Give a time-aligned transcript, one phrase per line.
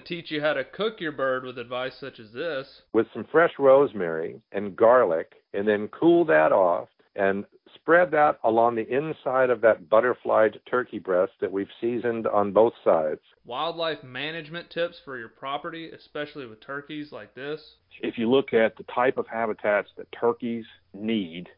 [0.04, 2.82] teach you how to cook your bird with advice such as this.
[2.92, 8.74] with some fresh rosemary and garlic, and then cool that off and spread that along
[8.74, 13.20] the inside of that butterflied turkey breast that we've seasoned on both sides.
[13.44, 17.60] Wildlife management tips for your property, especially with turkeys like this.
[18.00, 21.48] if you look at the type of habitats that turkeys need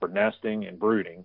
[0.00, 1.24] for nesting and brooding,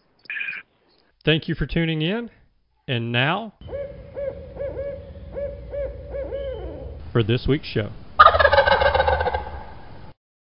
[1.23, 2.31] Thank you for tuning in.
[2.87, 3.53] And now,
[7.11, 7.91] for this week's show.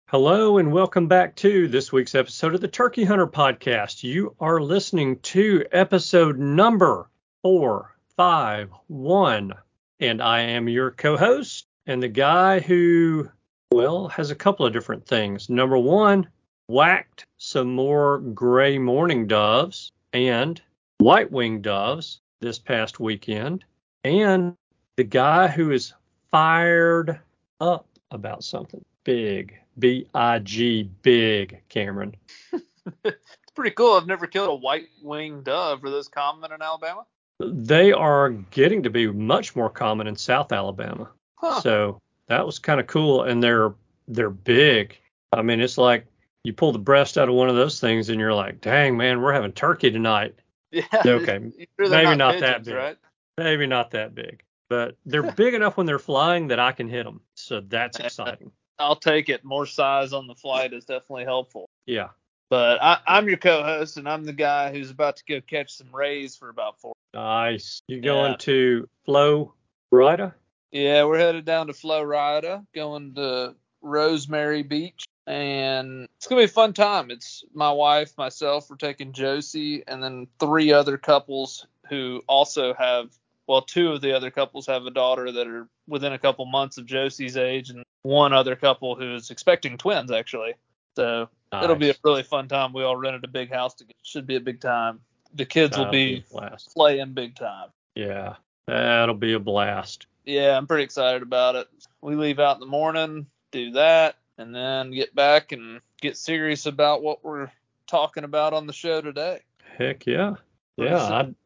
[0.09, 4.03] Hello, and welcome back to this week's episode of the Turkey Hunter Podcast.
[4.03, 7.09] You are listening to episode number
[7.41, 9.53] 451,
[9.99, 13.27] and I am your co host and the guy who,
[13.71, 15.49] well, has a couple of different things.
[15.49, 16.29] Number one,
[16.67, 20.61] whacked some more gray mourning doves and
[20.97, 23.65] white winged doves this past weekend,
[24.03, 24.55] and
[24.97, 25.93] the guy who is
[26.31, 27.19] fired
[27.59, 29.55] up about something big.
[29.77, 32.15] B I G, big, Cameron.
[33.03, 33.93] It's pretty cool.
[33.93, 35.83] I've never killed a white winged dove.
[35.83, 37.05] Are those common in Alabama?
[37.39, 41.09] They are getting to be much more common in South Alabama.
[41.35, 41.61] Huh.
[41.61, 43.73] So that was kind of cool, and they're
[44.07, 44.97] they're big.
[45.33, 46.05] I mean, it's like
[46.43, 49.21] you pull the breast out of one of those things, and you're like, "Dang, man,
[49.21, 50.35] we're having turkey tonight."
[50.71, 50.83] Yeah.
[51.03, 51.39] Okay,
[51.79, 52.75] sure maybe not that pigeons, big.
[52.75, 52.97] Right?
[53.39, 57.05] Maybe not that big, but they're big enough when they're flying that I can hit
[57.05, 57.21] them.
[57.33, 58.51] So that's exciting.
[58.77, 59.43] I'll take it.
[59.43, 61.67] More size on the flight is definitely helpful.
[61.87, 62.09] Yeah.
[62.51, 65.87] But I, I'm your co-host, and I'm the guy who's about to go catch some
[65.91, 66.93] rays for about four.
[67.15, 67.81] Nice.
[67.87, 68.37] You going Yeah.
[68.37, 69.55] to Flow
[69.91, 70.33] Rida?
[70.71, 76.47] Yeah, we're headed down to Florida, going to Rosemary Beach, and it's gonna be a
[76.47, 77.11] fun time.
[77.11, 83.09] It's my wife, myself, we're taking Josie, and then three other couples who also have.
[83.47, 86.77] Well, two of the other couples have a daughter that are within a couple months
[86.77, 90.53] of Josie's age, and one other couple who's expecting twins actually.
[90.95, 92.73] So it'll be a really fun time.
[92.73, 93.93] We all rented a big house together.
[94.03, 94.99] Should be a big time.
[95.33, 96.73] The kids will That'll be a blast.
[96.75, 97.69] playing big time.
[97.95, 98.35] Yeah,
[98.67, 100.07] that'll be a blast.
[100.25, 101.67] Yeah, I'm pretty excited about it.
[102.01, 106.65] We leave out in the morning, do that, and then get back and get serious
[106.65, 107.51] about what we're
[107.87, 109.41] talking about on the show today.
[109.77, 110.35] Heck yeah.
[110.77, 110.97] Yeah,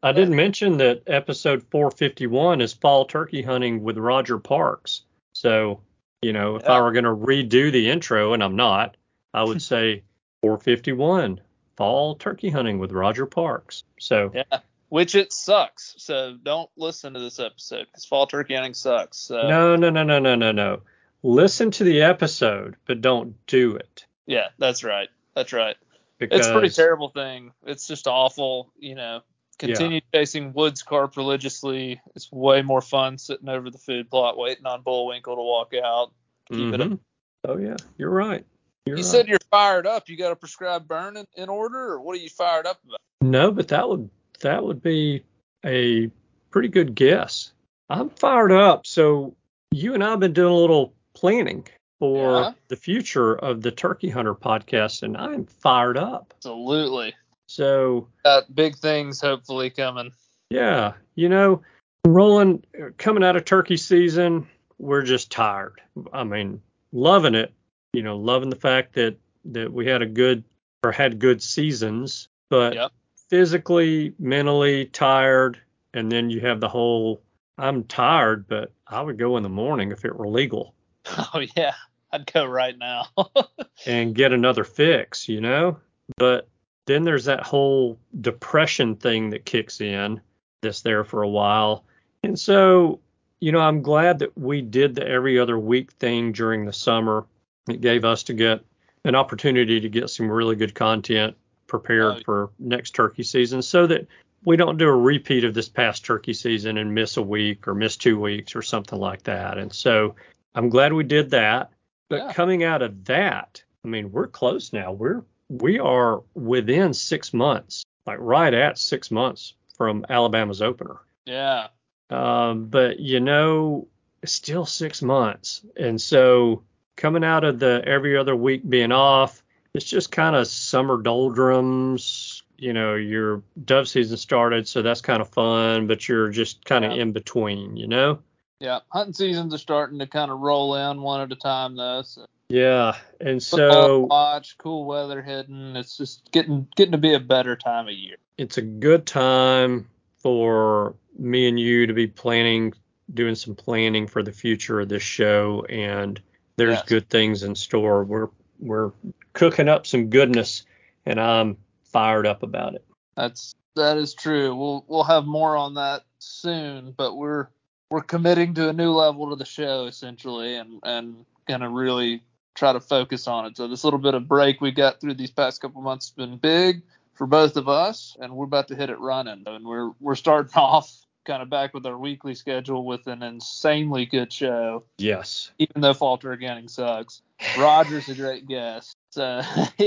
[0.04, 0.10] I.
[0.10, 5.02] I didn't mention that episode 451 is fall turkey hunting with Roger Parks.
[5.34, 5.82] So,
[6.22, 8.96] you know, if I were going to redo the intro, and I'm not,
[9.34, 10.04] I would say
[10.42, 11.42] 451
[11.78, 13.84] fall turkey hunting with Roger Parks.
[14.00, 14.60] So, Yeah.
[14.90, 15.96] Which it sucks.
[15.98, 19.18] So don't listen to this episode because fall turkey hunting sucks.
[19.18, 20.82] So no, no, no, no, no, no, no.
[21.24, 24.06] Listen to the episode, but don't do it.
[24.25, 25.08] yeah, that's right.
[25.36, 25.75] That's right.
[26.20, 27.52] because It's a pretty terrible thing.
[27.66, 28.72] It's just awful.
[28.78, 29.22] You know,
[29.58, 32.02] continue chasing woods carp religiously.
[32.16, 36.12] It's way more fun sitting over the food plot waiting on Bullwinkle to walk out.
[36.50, 36.94] Keep it mm-hmm.
[36.94, 37.00] up.
[37.48, 38.46] Oh yeah, you're right.
[38.86, 39.12] You're You right.
[39.12, 40.10] said you're fired up.
[40.10, 43.00] You got a prescribed burn in, in order, or what are you fired up about?
[43.22, 44.10] No, but that would
[44.42, 45.24] that would be
[45.66, 46.12] a
[46.52, 47.54] pretty good guess.
[47.90, 48.86] I'm fired up.
[48.86, 49.36] So
[49.72, 51.68] you and I have been doing a little planning
[52.00, 52.54] for Yeah.
[52.68, 56.33] the future of the Turkey Hunter podcast, and I'm fired up.
[56.38, 57.13] Absolutely.
[57.48, 60.12] So Got big things hopefully coming.
[60.50, 61.62] yeah, you know,
[62.06, 62.63] rolling
[62.98, 64.48] coming out of turkey season,
[64.80, 65.80] we're just tired.
[66.12, 66.62] I mean,
[66.92, 67.54] loving it.
[67.94, 70.44] You know, loving the fact that that we had a good
[70.83, 72.92] or had good seasons, but Yep.
[73.30, 75.60] physically, mentally tired,
[75.94, 77.21] and then you have the whole
[77.57, 80.74] I'm tired, but I would go in the morning if it were legal
[81.34, 81.74] Oh yeah,
[82.12, 83.08] I'd go right now.
[83.86, 85.78] and get another fix, you know?
[86.18, 86.48] But
[86.86, 90.22] then there's that whole depression thing that kicks in
[90.62, 91.84] that's there for a while.
[92.24, 93.00] And so,
[93.40, 97.26] you know, I'm glad that we did the every other week thing during the summer.
[97.70, 98.62] It gave us to get
[99.06, 101.36] an opportunity to get some really good content
[101.68, 102.22] prepared Oh.
[102.24, 104.08] for next turkey season so that
[104.46, 107.74] we don't do a repeat of this past turkey season and miss a week or
[107.74, 109.58] miss two weeks or something like that.
[109.58, 110.16] And so
[110.56, 111.72] I'm glad we did that.
[112.10, 112.34] But Yeah.
[112.34, 114.92] coming out of that, I mean, we're close now.
[114.92, 120.98] We're we are within six months, like right at six months from Alabama's opener.
[121.26, 121.68] yeah.
[122.10, 123.88] Um, but you know,
[124.26, 126.64] still six months, and so
[126.96, 132.44] coming out of the every other week being off, it's just kind of summer doldrums.
[132.58, 136.86] You know, your dove season started, so that's kind of fun, but you're just kind
[136.86, 137.02] of Yeah.
[137.02, 137.76] in between.
[137.78, 138.20] You know.
[138.63, 138.80] Yeah.
[138.94, 142.01] Hunting seasons are starting to kind of roll in one at a time though.
[142.04, 145.75] So Yeah, and so watch, cool weather hitting.
[145.75, 148.15] It's just getting getting to be a better time of year.
[148.38, 149.89] it's a good time
[150.19, 152.71] for me and you to be planning,
[153.13, 156.21] doing some planning for the future of this show, and
[156.56, 156.86] there's Yes.
[156.88, 158.06] good things in store.
[158.06, 158.30] We're
[158.60, 158.92] we're
[159.33, 160.63] cooking up some goodness,
[161.06, 162.86] and I'm fired up about it.
[163.18, 164.56] That's that is true.
[164.56, 167.48] We'll we'll have more on that soon, but we're
[167.94, 172.24] we're committing to a new level to the show essentially, and and gonna really
[172.56, 173.56] try to focus on it.
[173.56, 176.38] So this little bit of break we got through these past couple months has been
[176.38, 176.81] big
[177.13, 179.44] for both of us, and we're about to hit it running.
[179.45, 180.92] And we're we're starting off
[181.24, 185.51] kind of back with our weekly schedule with an insanely good show, Yes.
[185.60, 187.22] even though turkey hunting sucks.
[187.56, 188.98] Roger's a great guest.
[189.12, 189.44] So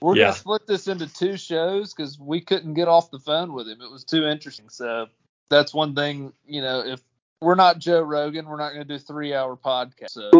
[0.00, 0.24] we're Yeah.
[0.24, 3.80] gonna split this into two shows because we couldn't get off the phone with him.
[3.80, 4.68] It was too interesting.
[4.70, 5.06] So
[5.48, 7.00] that's one thing, you know, if
[7.40, 10.10] we're not Joe Rogan, we're not gonna do three hour podcast.
[10.10, 10.30] So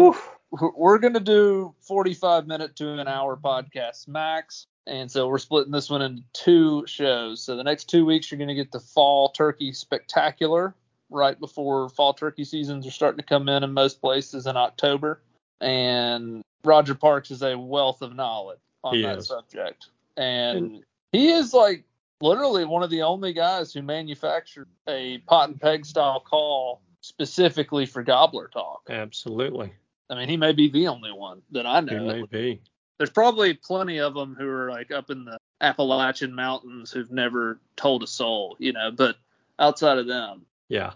[0.51, 4.65] we're- we're gonna do 45 minute to an hour podcast max.
[4.87, 7.43] And so we're splitting this one into two shows.
[7.43, 10.75] So the next two weeks you're gonna get the fall turkey spectacular
[11.11, 15.21] right before fall turkey seasons are starting to come in in most places in October.
[15.61, 19.27] And Roger Parks is a wealth of knowledge on He that is.
[19.27, 19.87] subject.
[20.17, 21.83] And he is like
[22.21, 27.85] literally one of the only guys who manufactured a pot and peg style call specifically
[27.85, 28.83] for gobbler talk.
[28.89, 29.73] Absolutely.
[30.09, 32.05] I mean, he may be the only one that I It know.
[32.05, 32.61] may be.
[32.97, 37.59] There's probably plenty of them who are like up in the Appalachian mountains who've never
[37.75, 38.91] told a soul, you know.
[38.91, 39.17] But
[39.57, 40.93] outside of them, Yeah.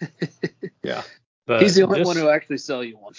[0.82, 1.02] Yeah.
[1.46, 3.14] But he's the only this- one who actually sell you one.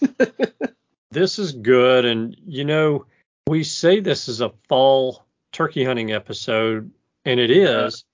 [1.10, 3.06] this is good and you know
[3.46, 6.90] we say this is a fall turkey hunting episode
[7.24, 8.04] and it is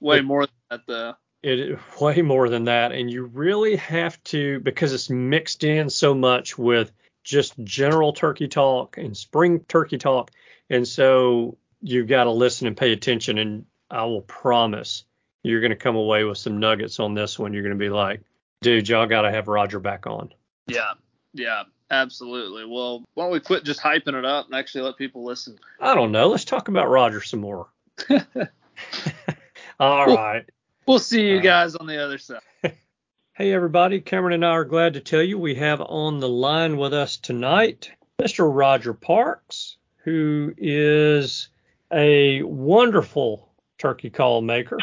[0.00, 1.14] Way But- more than that, though.
[1.42, 2.92] It way more than that.
[2.92, 6.92] And you really have to because it's mixed in so much with
[7.24, 10.30] just general turkey talk and spring turkey talk.
[10.70, 13.38] And so you've got to listen and pay attention.
[13.38, 15.04] And i will promise
[15.42, 17.52] you're going to come away with some nuggets on this one.
[17.52, 18.22] You're going to be like
[18.60, 20.32] dude y'all got to have roger back on.
[20.68, 20.92] Yeah,
[21.34, 22.64] yeah, absolutely.
[22.64, 25.58] Well, why don't we quit just hyping it up and actually let people listen?
[25.80, 26.28] i don't know.
[26.28, 27.66] Let's talk about roger some more.
[29.80, 30.46] All right
[30.86, 32.40] We'll see you guys on the other side.
[33.34, 33.98] Hey, everybody.
[33.98, 37.16] Cameron and I are glad to tell you we have on the line with us
[37.16, 38.48] tonight Mr.
[38.54, 41.48] Roger Parks, who is
[41.90, 43.48] a wonderful
[43.78, 44.76] turkey call maker.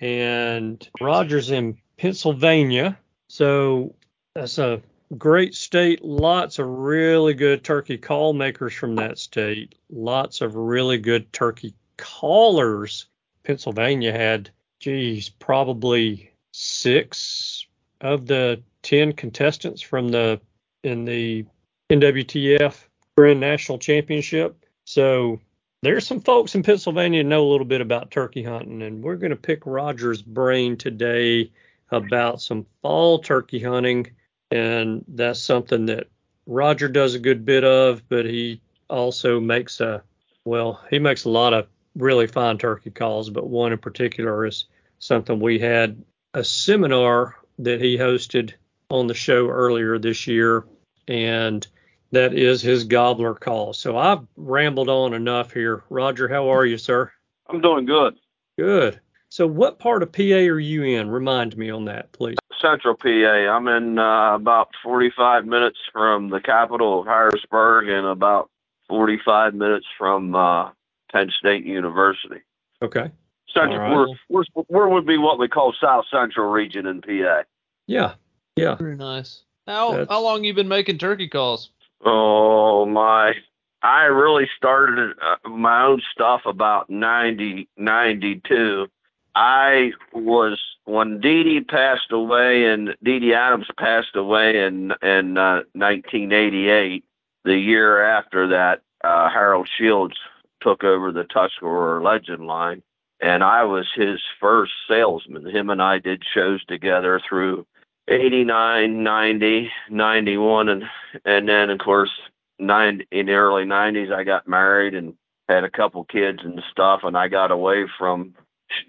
[0.00, 2.98] And Roger's in Pennsylvania.
[3.28, 3.94] So
[4.34, 4.80] that's a
[5.18, 6.02] great state.
[6.02, 9.74] Lots of really good turkey call makers from that state.
[9.90, 13.06] Lots of really good turkey callers.
[13.44, 14.50] Pennsylvania had,
[14.80, 17.66] geez, probably six
[18.00, 20.40] of the 10 contestants from the
[20.82, 21.44] in the
[21.90, 22.76] NWTF
[23.16, 24.64] Grand National Championship.
[24.84, 25.40] So
[25.82, 29.30] there's some folks in Pennsylvania know a little bit about turkey hunting, and we're going
[29.30, 31.52] to pick Roger's brain today
[31.90, 34.10] about some fall turkey hunting,
[34.50, 36.08] and that's something that
[36.46, 40.02] Roger does a good bit of, but he also makes a
[40.46, 41.66] well, he makes a lot of
[42.00, 44.64] really fine turkey calls, but one in particular is
[44.98, 46.02] something we had
[46.34, 48.52] a seminar that he hosted
[48.88, 50.64] on the show earlier this year,
[51.08, 51.66] and
[52.12, 53.72] that is his gobbler call.
[53.72, 55.84] So I've rambled on enough here.
[55.90, 57.10] Roger, how are you, sir?
[57.48, 58.14] I'm doing good.
[58.58, 59.00] Good.
[59.28, 61.08] So what part of PA are you in?
[61.08, 62.36] Remind me on that, please.
[62.60, 63.08] Central PA.
[63.08, 68.50] I'm in uh, about 45 minutes from the capital of Harrisburg and about
[68.88, 70.70] 45 minutes from uh,
[71.12, 72.40] Penn State University.
[72.82, 73.10] Okay.
[73.52, 74.16] Central, right.
[74.28, 77.42] we're, we're, we're would be what we call South Central region in PA.
[77.86, 78.14] Yeah.
[78.56, 78.76] Yeah.
[78.76, 79.42] Very nice.
[79.66, 81.70] How That's- how long you been making turkey calls?
[82.04, 83.34] Oh my!
[83.82, 88.86] I really started uh, my own stuff about 90, 92.
[89.34, 95.38] I was when Dee Dee passed away and Dee Dee Adams passed away in in
[95.38, 97.04] uh, 1988.
[97.44, 100.16] The year after that, uh, Harold Shields
[100.60, 102.82] took over the Tuscarora Legend line,
[103.20, 105.46] and I was his first salesman.
[105.46, 107.66] Him and I did shows together through
[108.08, 110.84] 89, 90, 91, and
[111.24, 112.10] and then of course
[112.58, 115.14] nine in the early 90s I got married and
[115.48, 118.34] had a couple kids and stuff, and I got away from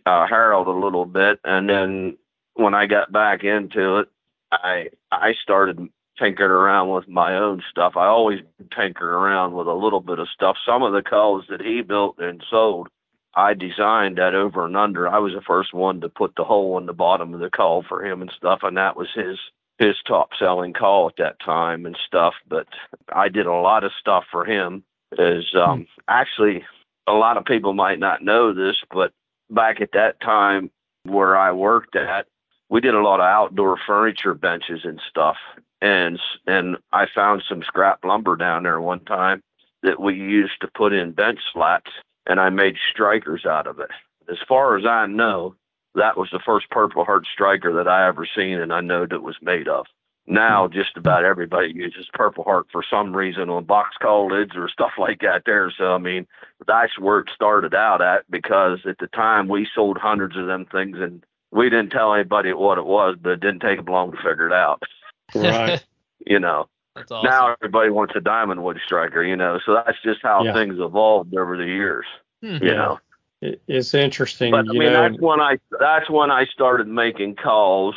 [0.05, 2.17] uh, Harold a little bit, and then
[2.53, 4.09] when I got back into it,
[4.51, 5.89] I I started
[6.21, 7.93] tinkering around with my own stuff.
[7.95, 8.39] I always
[8.75, 10.57] tinker around with a little bit of stuff.
[10.65, 12.89] Some of the colors that he built and sold,
[13.33, 15.07] I designed that over and under.
[15.07, 17.83] I was the first one to put the hole in the bottom of the call
[17.87, 19.37] for him and stuff, and that was his
[19.79, 22.35] his top selling call at that time and stuff.
[22.47, 22.67] But
[23.11, 24.83] I did a lot of stuff for him.
[25.17, 26.63] Is um, actually
[27.07, 29.11] a lot of people might not know this, but
[29.49, 30.71] back at that time
[31.03, 32.27] where I worked at,
[32.69, 35.35] we did a lot of outdoor furniture benches and stuff.
[35.81, 39.41] And and I found some scrap lumber down there one time
[39.83, 41.91] that we used to put in bench slats,
[42.27, 43.89] and I made strikers out of it.
[44.29, 45.55] As far as I know,
[45.95, 49.23] that was the first Purple Heart striker that I ever seen, and I know that
[49.23, 49.87] was made of.
[50.27, 54.69] Now, just about everybody uses Purple Heart for some reason on box call lids or
[54.69, 55.43] stuff like that.
[55.45, 56.27] There, so I mean,
[56.67, 60.67] that's where it started out at because at the time we sold hundreds of them
[60.71, 64.11] things, and we didn't tell anybody what it was, but it didn't take them long
[64.11, 64.83] to figure it out.
[65.35, 65.83] Right.
[66.27, 67.27] You know, That's awesome.
[67.31, 69.23] now everybody wants a diamond wood striker.
[69.23, 70.53] You know, so that's just how Yeah.
[70.53, 72.05] things evolved over the years.
[72.43, 72.57] Hmm.
[72.61, 72.99] You know.
[73.41, 75.09] It, it's interesting, But I mean, know.
[75.09, 77.95] that's when I that's when I started making calls.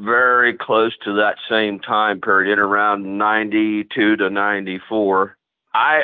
[0.00, 5.36] Very close to that same time period, around '92 to '94.
[5.72, 6.02] I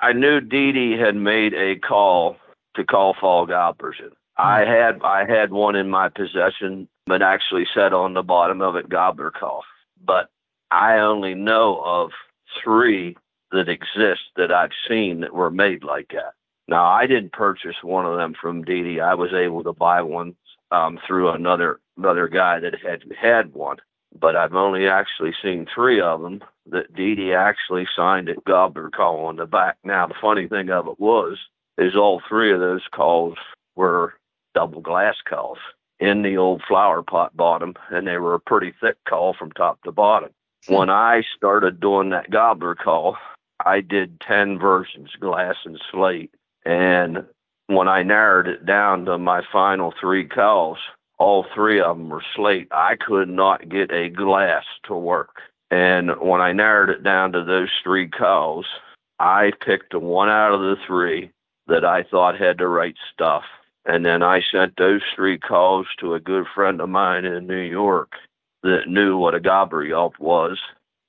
[0.00, 2.36] I knew Dee Dee had made a call
[2.74, 4.12] to call fall gobblersin.
[4.38, 8.76] I had I had one in my possession, but actually said on the bottom of
[8.76, 9.62] it gobbler call.
[10.04, 10.28] But
[10.70, 12.10] I only know of
[12.62, 13.16] three
[13.52, 16.32] that exist that I've seen that were made like that.
[16.68, 19.00] Now I didn't purchase one of them from Dee.
[19.00, 20.34] I was able to buy one
[20.70, 23.76] um, through another another guy that had had one.
[24.18, 29.26] But I've only actually seen three of them that Dee actually signed at Gobbler Call
[29.26, 29.76] on the back.
[29.84, 31.38] Now the funny thing of it was
[31.78, 33.36] is all three of those calls
[33.74, 34.14] were
[34.54, 35.58] double glass calls
[36.02, 39.80] in the old flower pot bottom, and they were a pretty thick call from top
[39.84, 40.30] to bottom.
[40.66, 40.74] Hmm.
[40.74, 43.16] When I started doing that Gobbler call,
[43.64, 46.34] I did 10 versions, glass and slate.
[46.64, 47.24] And
[47.68, 50.78] when I narrowed it down to my final three calls,
[51.18, 52.66] all three of them were slate.
[52.72, 55.40] I could not get a glass to work.
[55.70, 58.66] And when I narrowed it down to those three calls,
[59.20, 61.30] I picked the one out of the three
[61.68, 63.44] that I thought had the right stuff.
[63.84, 67.60] And then I sent those three calls to a good friend of mine in New
[67.60, 68.12] York
[68.62, 70.58] that knew what a gobbler yelp was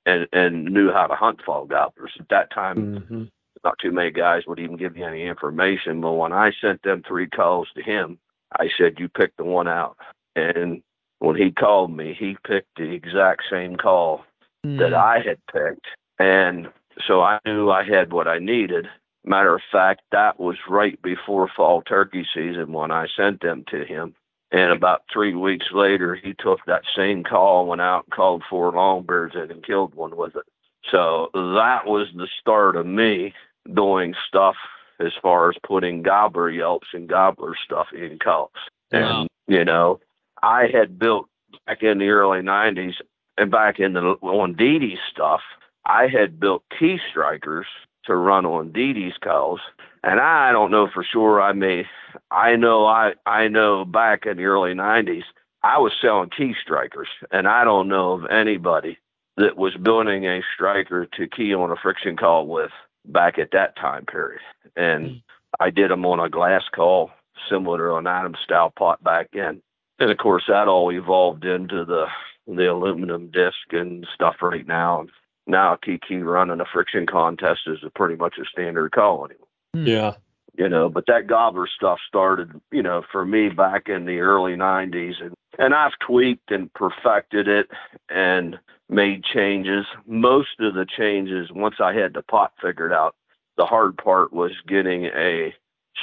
[0.06, 2.12] and, and knew how to hunt fall gobblers.
[2.18, 3.30] At that time, Mhm.
[3.62, 6.00] not too many guys would even give you any information.
[6.00, 8.18] But when I sent them three calls to him,
[8.58, 9.96] I said, You pick the one out.
[10.36, 10.82] And
[11.20, 14.24] when he called me, he picked the exact same call
[14.64, 14.94] that Hmm.
[14.94, 15.86] I had picked.
[16.18, 16.68] And
[17.06, 18.88] so I knew I had what I needed.
[19.24, 23.84] Matter of fact, that was right before fall turkey season when I sent them to
[23.84, 24.14] him.
[24.52, 28.70] And about three weeks later, he took that same call, went out and called four
[28.72, 30.44] longbeards in and killed one with it.
[30.90, 33.34] So that was the start of me
[33.72, 34.56] doing stuff
[35.00, 38.50] as far as putting gobbler yelps and gobbler stuff in calls.
[38.92, 39.22] Wow.
[39.22, 40.00] And, you know,
[40.42, 41.28] I had built
[41.66, 42.94] back in the early 90s
[43.38, 45.40] and back in the on Dee stuff,
[45.86, 47.66] I had built key strikers
[48.06, 49.60] to run on Dee Dee's calls.
[50.02, 51.40] and I don't know for sure.
[51.40, 51.84] I mean,
[52.30, 55.24] I know, I I know back in the early '90s,
[55.62, 58.98] I was selling key strikers, and I don't know of anybody
[59.36, 62.70] that was building a striker to key on a friction call with
[63.06, 64.40] back at that time period.
[64.76, 65.16] And hmm.
[65.60, 67.10] I did them on a glass call,
[67.48, 69.62] similar to an Adams style pot back then.
[69.98, 72.06] And of course, that all evolved into the
[72.46, 75.06] the aluminum disc and stuff right now.
[75.46, 79.86] Now, key key running a friction contest is a pretty much a standard call anymore.
[79.86, 80.14] Yeah.
[80.56, 84.54] You know, but that gobbler stuff started, you know, for me back in the early
[84.54, 87.68] '90s, and and I've tweaked and perfected it
[88.08, 88.58] and
[88.88, 89.86] made changes.
[90.06, 93.16] Most of the changes, once I had the pot figured out,
[93.56, 95.54] the hard part was getting a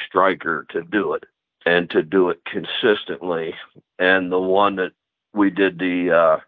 [0.07, 1.25] striker to do it
[1.65, 3.53] and to do it consistently.
[4.00, 4.91] And the one that
[5.33, 6.39] we did the uh,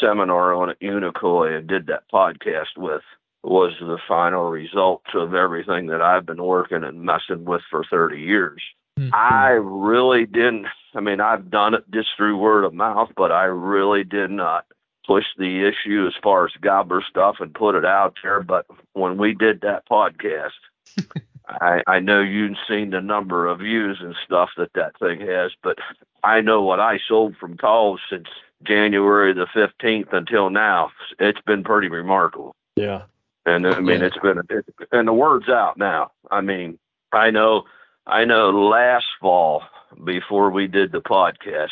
[0.00, 3.02] seminar on Unicoi and did that podcast with
[3.44, 8.18] was the final result of everything that I've been working and messing with for 30
[8.18, 8.60] years.
[8.98, 9.14] Mm-hmm.
[9.14, 10.66] I really didn't.
[10.94, 14.66] I mean, I've done it just through word of mouth, but I really did not
[15.06, 18.42] push the issue as far as gobbler stuff and put it out there.
[18.42, 20.50] But when we did that podcast,
[21.48, 25.52] I, I know you've seen the number of views and stuff that that thing has,
[25.62, 25.78] but
[26.22, 28.26] I know what I sold from calls since
[28.64, 30.90] January the 15th until now.
[31.18, 32.54] It's been pretty remarkable.
[32.76, 33.02] Yeah.
[33.46, 34.06] And I mean, Yeah.
[34.06, 36.12] it's been, it, and the word's out now.
[36.30, 36.78] I mean,
[37.12, 37.64] I know,
[38.06, 39.62] I know last fall
[40.04, 41.70] before we did the podcast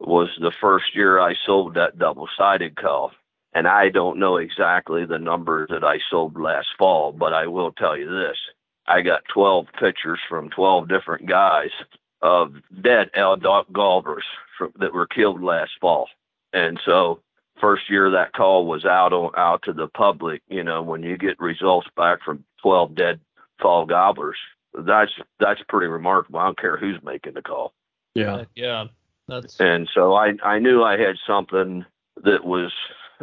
[0.00, 3.12] was the first year I sold that double sided call.
[3.54, 7.72] And I don't know exactly the number that I sold last fall, but I will
[7.72, 8.36] tell you this.
[8.86, 11.70] I got 12 pictures from 12 different guys
[12.22, 13.36] of dead L.
[13.36, 14.24] Doc Galvers
[14.56, 16.08] from, that were killed last fall.
[16.52, 17.20] And so
[17.60, 21.16] first year that call was out on, out to the public, you know, when you
[21.16, 23.20] get results back from 12 dead
[23.60, 24.38] fall gobblers,
[24.74, 26.40] that's that's pretty remarkable.
[26.40, 27.72] I don't care who's making the call.
[28.14, 28.44] Yeah.
[28.54, 28.84] Yeah.
[29.26, 31.84] That's And so I I knew I had something
[32.24, 32.72] that was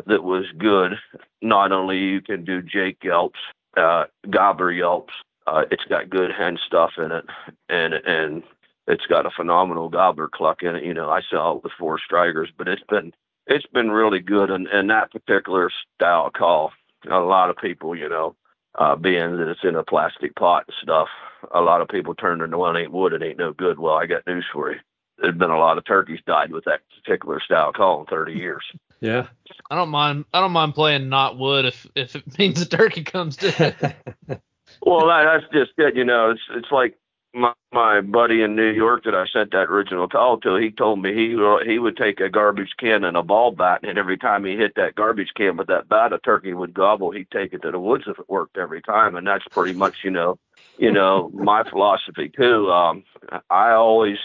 [0.05, 0.93] that was good.
[1.41, 3.39] Not only you can do Jake yelps,
[3.77, 5.13] uh, gobbler yelps.
[5.47, 7.25] Uh, it's got good hen stuff in it,
[7.69, 8.43] and and
[8.87, 10.83] it's got a phenomenal gobbler cluck in it.
[10.83, 13.13] You know, I sell it with four strikers, but it's been
[13.47, 14.49] it's been really good.
[14.49, 16.71] And and that particular style call,
[17.09, 18.35] a lot of people, you know,
[18.77, 21.07] uh, being that it's in a plastic pot and stuff,
[21.53, 23.79] a lot of people turn into one ain't wood, it ain't no good.
[23.79, 24.79] Well, I got news for you.
[25.17, 28.63] There's been a lot of turkeys died with that particular style call in 30 years.
[29.01, 29.27] Yeah.
[29.69, 33.03] I don't mind I don't mind playing not wood if if it means a turkey
[33.03, 33.93] comes to.
[34.81, 35.95] Well, that, that's just it.
[35.95, 36.97] You know, it's it's like
[37.35, 40.55] my my buddy in New York that I sent that original call to.
[40.55, 43.97] He told me he he would take a garbage can and a ball bat, and
[43.97, 47.11] every time he hit that garbage can with that bat, a turkey would gobble.
[47.11, 49.97] He'd take it to the woods if it worked every time, and that's pretty much
[50.03, 50.39] you know,
[50.77, 52.71] you know, my philosophy too.
[52.71, 53.03] Um,
[53.49, 54.17] I always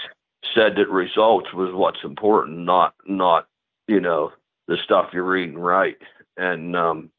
[0.54, 3.48] said that results was what's important, not not
[3.88, 4.32] you know
[4.68, 5.98] the stuff you're reading right,
[6.36, 7.10] and um,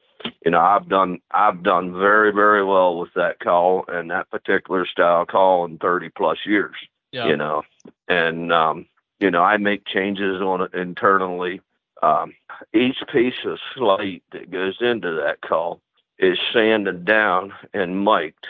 [0.44, 4.86] you know, I've done I've done very very well with that call and that particular
[4.86, 6.74] style call in 30 plus years.
[7.12, 7.26] Yeah.
[7.26, 7.62] You know,
[8.08, 8.86] and um,
[9.20, 11.60] you know, I make changes on it internally.
[12.02, 12.34] Um,
[12.72, 15.80] each piece of slate that goes into that call
[16.18, 18.46] is sanded down and mic'd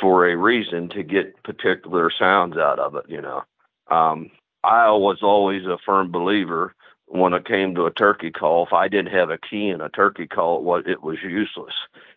[0.00, 3.04] for a reason to get particular sounds out of it.
[3.08, 3.42] You know,
[3.90, 4.30] um,
[4.62, 6.74] I was always a firm believer
[7.12, 9.90] when it came to a turkey call, if I didn't have a key in a
[9.90, 11.74] turkey call, it was, it was useless.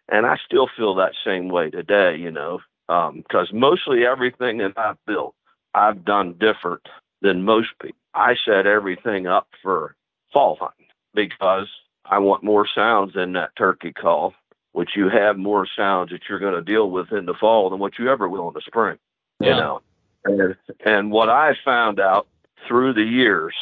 [0.08, 4.71] And I still feel that same way today, you know, um, because mostly everything that
[4.77, 5.36] I've built,
[5.73, 6.88] I've done different
[7.21, 7.97] than most people.
[8.13, 9.95] I set everything up for
[10.31, 11.67] fall hunting because
[12.05, 14.34] I want more sounds in that turkey call,
[14.71, 17.79] which you have more sounds that you're going to deal with in the fall than
[17.79, 18.97] what you ever will in the spring,
[19.41, 19.81] you know.
[20.23, 20.55] And,
[20.86, 22.27] and what I found out
[22.65, 23.53] through the years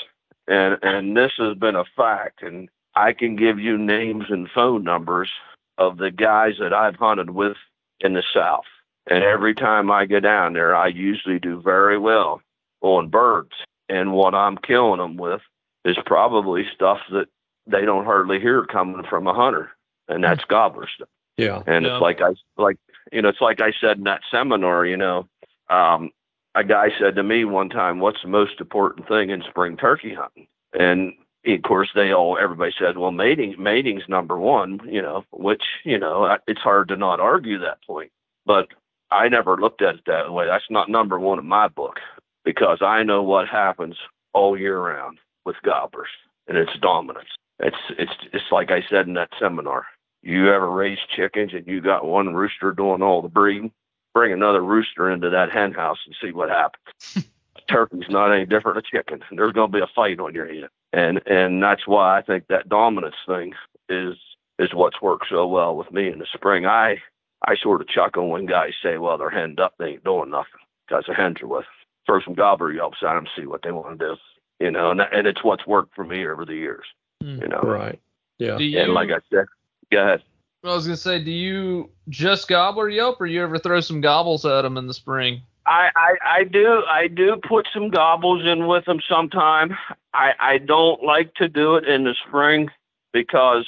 [0.48, 4.84] and and this has been a fact and I can give you names and phone
[4.84, 5.32] numbers
[5.78, 7.58] of the guys that I've hunted with
[8.00, 8.66] in the south
[9.10, 12.42] and every time I go down there I usually do very well
[12.82, 13.54] on birds
[13.90, 15.42] and what I'm killing them with
[15.86, 17.28] is probably stuff that
[17.68, 19.72] they don't hardly hear coming from a hunter
[20.08, 21.64] and that's gobbler stuff Yeah.
[21.66, 21.96] and Yeah.
[21.96, 22.78] it's like I like
[23.12, 25.28] you know, it's like I said in that seminar, you know,
[25.70, 26.10] um,
[26.56, 30.14] a guy said to me one time, "What's the most important thing in spring turkey
[30.14, 31.14] hunting?" And
[31.46, 35.98] of course, they all everybody said, "Well, mating mating's number one," you know, which you
[35.98, 38.12] know it's hard to not argue that point.
[38.46, 38.68] But
[39.12, 40.46] I never looked at it that way.
[40.48, 42.00] That's not number one in my book
[42.44, 43.98] because I know what happens
[44.34, 46.10] all year round with gobblers
[46.48, 47.30] and its dominance.
[47.60, 49.86] It's it's it's like I said in that seminar.
[50.22, 53.72] You ever raise chickens and you got one rooster doing all the breeding?
[54.14, 57.28] Bring another rooster into that hen house and see what happens.
[57.56, 59.24] a turkey's not any different than a chicken.
[59.32, 62.48] There's going to be a fight on your hand, and and that's why I think
[62.48, 63.54] that dominance thing
[63.90, 64.16] is
[64.60, 66.66] is what's worked so well with me in the spring.
[66.66, 66.98] I
[67.46, 70.62] I sort of chuckle when guys say, "Well, they're henned up, they ain't doing nothing,"
[70.88, 71.66] because the hens are with.
[72.06, 74.16] Throw some gobbler yelps at them, see what they want to do.
[74.60, 76.86] You know, and and it's what's worked for me over the years.
[77.22, 77.42] Hmm.
[77.42, 78.00] You know, Right.
[78.40, 78.58] Yeah.
[78.58, 79.46] Do you, and like I said,
[79.92, 80.24] go ahead.
[80.64, 84.46] I was gonna say, do you just gobbler yelp, or you ever throw some gobbles
[84.46, 85.42] at them in the spring?
[85.66, 89.76] I, I I do I do put some gobbles in with them sometime.
[90.14, 92.70] I I don't like to do it in the spring
[93.12, 93.66] because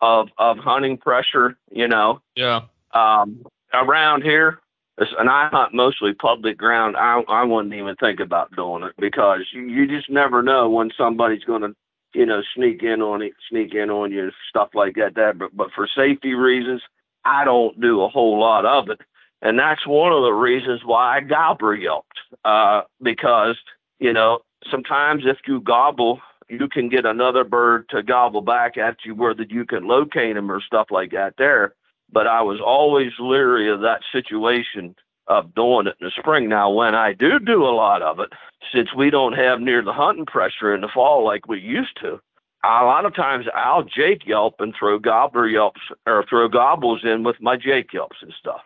[0.00, 1.56] of of hunting pressure.
[1.70, 2.62] You know, Yeah.
[2.94, 4.60] um, around here,
[4.98, 6.96] and I hunt mostly public ground.
[6.96, 10.90] I I wouldn't even think about doing it because you, you just never know when
[10.96, 11.74] somebody's going to,
[12.16, 15.14] you know, sneak in on it, sneak in on you, stuff like that.
[15.14, 16.82] That, but but for safety reasons,
[17.24, 19.00] I don't do a whole lot of it,
[19.42, 22.18] and that's one of the reasons why I gobbler yelped.
[22.44, 23.56] Uh, because
[23.98, 26.20] you know sometimes if you gobble.
[26.48, 30.36] You can get another bird to gobble back at you where that you can locate
[30.36, 31.74] them or stuff like that there
[32.12, 34.94] but I was always leery of that situation
[35.28, 36.48] of doing it in the spring.
[36.48, 38.32] Now, when I do do a lot of it,
[38.72, 42.20] since we don't have near the hunting pressure in the fall like we used to,
[42.64, 47.22] a lot of times I'll Jake yelp and throw gobbler yelps or throw gobbles in
[47.22, 48.60] with my Jake yelps and stuff.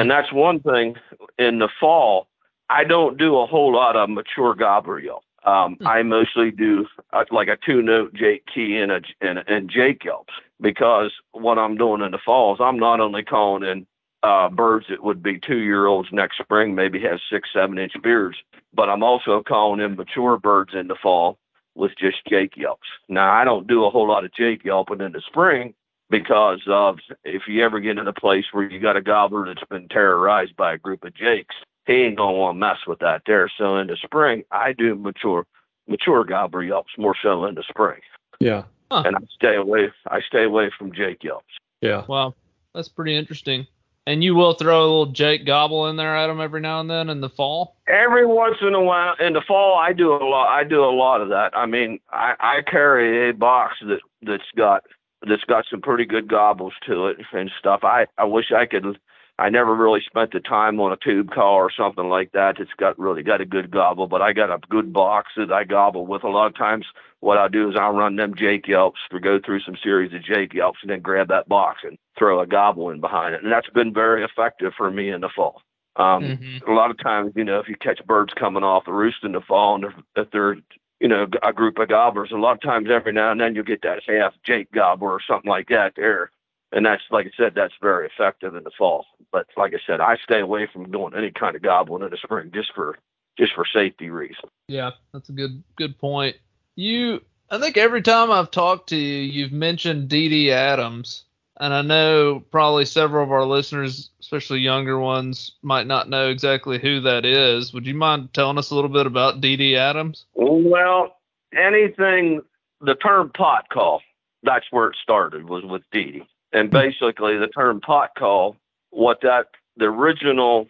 [0.00, 0.96] And that's one thing
[1.38, 2.28] in the fall.
[2.70, 5.24] I don't do a whole lot of mature gobbler yelp.
[5.44, 9.68] Um, I mostly do uh, like a two note Jake key and a and, and
[9.68, 13.86] Jake yelps because what I'm doing in the fall is I'm not only calling in
[14.22, 17.92] uh, birds that would be two year olds next spring, maybe have six, seven inch
[18.02, 18.36] beards,
[18.72, 21.38] but I'm also calling in mature birds in the fall
[21.74, 22.86] with just Jake yelps.
[23.08, 25.74] Now, I don't do a whole lot of Jake yelping in the spring
[26.10, 29.66] because of if you ever get in a place where you got a gobbler that's
[29.70, 31.54] been terrorized by a group of Jakes,
[31.86, 33.50] he ain't gonna want to mess with that there.
[33.58, 35.46] So in the spring, I do mature
[35.88, 38.00] mature gobbler yelps more so in the spring,
[38.38, 38.64] Yeah.
[38.90, 39.90] and I stay away.
[40.06, 41.46] I stay away from Jake yelps.
[41.80, 42.04] Yeah.
[42.06, 42.34] Wow,
[42.74, 43.66] that's pretty interesting.
[44.06, 46.90] And you will throw a little Jake gobble in there at them every now and
[46.90, 47.76] then in the fall.
[47.86, 50.48] Every once in a while, in the fall, I do a lot.
[50.48, 51.56] I do a lot of that.
[51.56, 54.82] I mean, I, I carry a box that that's got
[55.28, 57.80] that's got some pretty good gobbles to it and stuff.
[57.84, 58.98] I I wish I could.
[59.42, 62.60] I never really spent the time on a tube call or something like that.
[62.60, 65.64] It's got really got a good gobble, but I got a good box that I
[65.64, 66.22] gobble with.
[66.22, 66.86] A lot of times,
[67.18, 70.22] what I'll do is I'll run them Jake yelps or go through some series of
[70.22, 73.50] Jake yelps and then grab that box and throw a gobble in behind it, and
[73.50, 75.60] that's been very effective for me in the fall.
[75.96, 76.68] Um, Mhm.
[76.68, 79.32] a lot of times, you know, if you catch birds coming off the roost in
[79.32, 80.56] the fall, and if, if they're,
[81.00, 83.64] you know, a group of gobblers, a lot of times every now and then you'll
[83.64, 86.30] get that half Jake gobbler or something like that there.
[86.72, 89.06] And that's, like I said, that's very effective in the fall.
[89.30, 92.16] But like I said, I stay away from doing any kind of gobbling in the
[92.16, 92.96] spring just for,
[93.38, 94.50] just for safety reasons.
[94.68, 96.36] Yeah, that's a good good point.
[96.74, 101.24] You, I think every time I've talked to you, you've mentioned Dee Dee Adams,
[101.60, 106.78] and I know probably several of our listeners, especially younger ones, might not know exactly
[106.78, 107.74] who that is.
[107.74, 110.24] Would you mind telling us a little bit about Dee Dee Adams?
[110.34, 111.16] Well,
[111.52, 112.40] anything,
[112.80, 114.00] the term pot call,
[114.42, 116.22] that's where it started, was with Dee Dee.
[116.52, 118.56] And basically, the term pot call,
[118.90, 120.68] what that, the original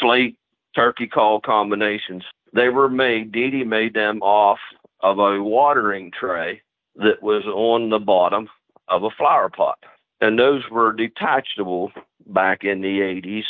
[0.00, 0.36] slate
[0.74, 4.58] turkey call combinations, they were made, Dee Dee made them off
[5.00, 6.60] of a watering tray
[6.96, 8.48] that was on the bottom
[8.88, 9.78] of a flower pot.
[10.20, 11.92] And those were detachable
[12.26, 13.44] back in the 80s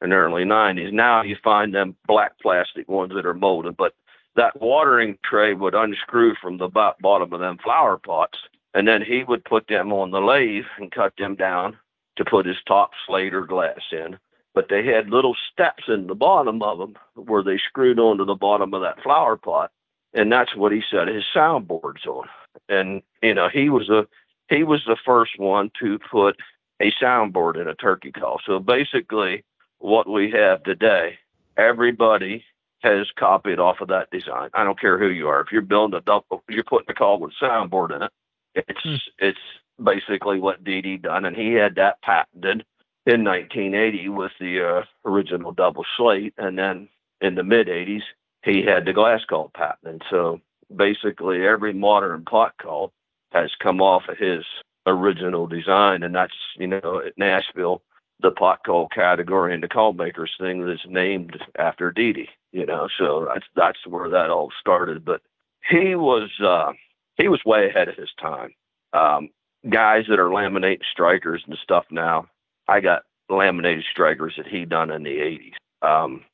[0.00, 0.92] and early 90s.
[0.92, 3.94] Now you find them black plastic ones that are molded, but
[4.36, 8.38] that watering tray would unscrew from the bottom of them flower pots,
[8.74, 11.76] and then he would put them on the lathe and cut them down
[12.16, 14.18] to put his top slate or glass in.
[14.54, 18.34] But they had little steps in the bottom of them where they screwed onto the
[18.34, 19.70] bottom of that flower pot,
[20.12, 22.28] and that's what he set his soundboards on.
[22.68, 24.06] And you know, he was a
[24.48, 26.36] he was the first one to put
[26.80, 28.40] a soundboard in a turkey call.
[28.44, 29.44] So basically,
[29.78, 31.18] what we have today,
[31.56, 32.44] everybody
[32.82, 34.50] has copied off of that design.
[34.52, 35.40] I don't care who you are.
[35.40, 38.12] If you're building a double, you're putting a call with soundboard in it.
[38.54, 39.38] It's it's
[39.82, 42.64] basically what Dee Dee done, and he had that patented
[43.06, 46.88] in 1980 with the uh, original double slate, and then
[47.20, 48.02] in the mid 80s
[48.44, 49.78] he had the glass call patent.
[49.84, 50.40] And so
[50.74, 52.92] basically every modern pot call
[53.30, 54.44] has come off of his
[54.86, 57.82] original design, and that's you know at Nashville
[58.20, 62.88] the pot call category and the call makers thing that's named after Dee you know,
[62.98, 65.04] so that's that's where that all started.
[65.04, 65.22] But
[65.68, 66.72] he was uh
[67.16, 68.52] he was way ahead of his time.
[68.92, 69.30] Um
[69.68, 72.26] guys that are laminating strikers and stuff now.
[72.68, 75.52] I got laminated strikers that he done in the 80s.
[75.82, 76.24] Um,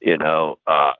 [0.00, 0.92] you know, uh,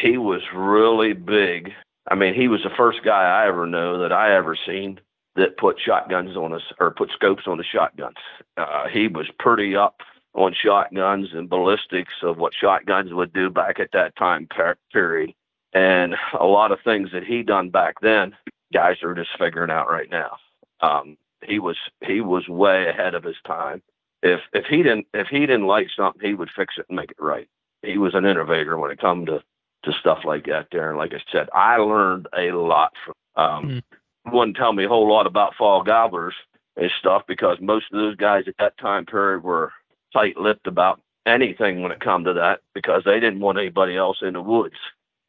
[0.00, 1.72] he was really big.
[2.10, 5.00] I mean, he was the first guy I ever know that I ever seen
[5.36, 8.16] that put shotguns on us or put scopes on the shotguns.
[8.56, 10.00] Uh, he was pretty up
[10.34, 15.32] on shotguns and ballistics of what shotguns would do back at that time per- period.
[15.72, 18.34] And a lot of things that he done back then,
[18.72, 20.36] guys are just figuring out right now.
[20.80, 21.76] Um, he was
[22.06, 23.82] he was way ahead of his time.
[24.22, 27.10] If if he didn't if he didn't like something, he would fix it and make
[27.10, 27.48] it right.
[27.82, 29.42] He was an innovator when it come to
[29.84, 30.90] to stuff like that there.
[30.90, 34.32] And like I said, I learned a lot from um mm.
[34.32, 36.34] wouldn't tell me a whole lot about fall gobblers
[36.76, 39.72] and stuff because most of those guys at that time period were
[40.12, 44.18] tight lipped about anything when it come to that because they didn't want anybody else
[44.22, 44.76] in the woods.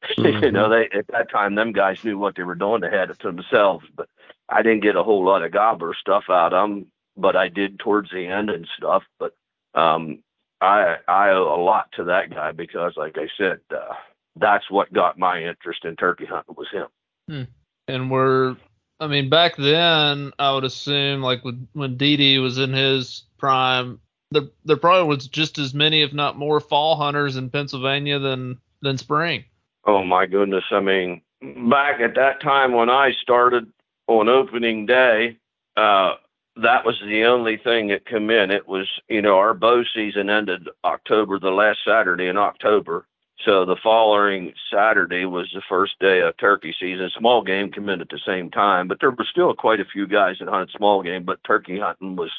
[0.17, 0.43] Mm-hmm.
[0.43, 2.81] you know, they at that time them guys knew what they were doing.
[2.81, 3.85] They had it to themselves.
[3.95, 4.09] But
[4.47, 7.79] I didn't get a whole lot of gobbler stuff out of them, but I did
[7.79, 9.03] towards the end and stuff.
[9.19, 9.35] But
[9.75, 10.23] um,
[10.61, 13.93] I I owe a lot to that guy because, like I said, uh,
[14.35, 16.87] that's what got my interest in turkey hunting was him.
[17.29, 17.43] Hmm.
[17.87, 18.55] And we're,
[18.99, 23.99] I mean, back then I would assume like when when Dee was in his prime,
[24.31, 28.59] there there probably was just as many, if not more, fall hunters in Pennsylvania than
[28.81, 29.45] than spring.
[29.89, 30.65] Oh my goodness!
[30.69, 33.65] I mean, back at that time when I started
[34.05, 35.35] on opening day,
[35.77, 36.13] uh,
[36.57, 38.51] that was the only thing that come in.
[38.51, 43.07] It was, you know, our bow season ended October, the last Saturday in October.
[43.43, 47.09] So the following Saturday was the first day of turkey season.
[47.17, 50.05] Small game came in at the same time, but there were still quite a few
[50.05, 52.29] guys that hunted small game, but turkey hunting was.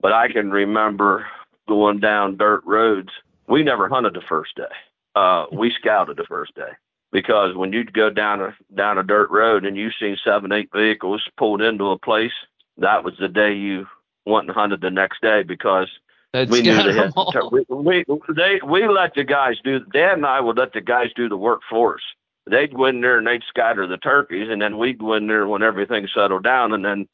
[0.00, 1.26] But I can remember
[1.66, 3.10] going down dirt roads.
[3.48, 4.62] We never hunted the first day.
[5.16, 6.70] Uh, we scouted the first day
[7.12, 10.70] because when you go down a down a dirt road and you see seven eight
[10.74, 12.32] vehicles pulled into a place,
[12.78, 13.86] that was the day you
[14.26, 15.88] went and hunted the next day because
[16.32, 17.12] That's we knew they had.
[17.50, 19.80] We, we they we let the guys do.
[19.80, 22.02] Dad and I would let the guys do the work for us.
[22.46, 25.46] They'd go in there and they'd scatter the turkeys, and then we'd go in there
[25.46, 27.06] when everything settled down, and then,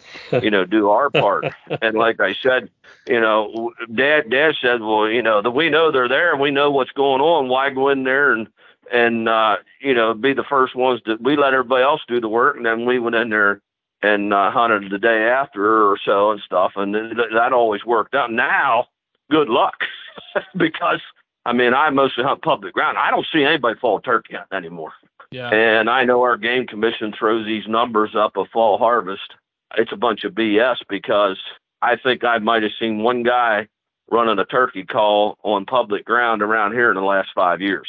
[0.42, 1.46] you know, do our part.
[1.82, 2.70] and like I said,
[3.06, 6.50] you know, Dad, Dad said, well, you know, the, we know they're there and we
[6.52, 7.48] know what's going on.
[7.48, 8.46] Why go in there and
[8.92, 12.28] and uh, you know be the first ones that we let everybody else do the
[12.28, 13.60] work, and then we went in there
[14.02, 18.14] and uh, hunted the day after or so and stuff, and th- that always worked
[18.14, 18.30] out.
[18.30, 18.86] Now,
[19.30, 19.76] good luck,
[20.56, 21.00] because
[21.44, 22.98] I mean I mostly hunt public ground.
[22.98, 24.92] I don't see anybody fall turkey hunting anymore.
[25.30, 25.50] Yeah.
[25.50, 29.34] And I know our game commission throws these numbers up of fall harvest.
[29.76, 31.38] It's a bunch of BS because
[31.82, 33.68] I think I might have seen one guy
[34.10, 37.88] running a turkey call on public ground around here in the last five years.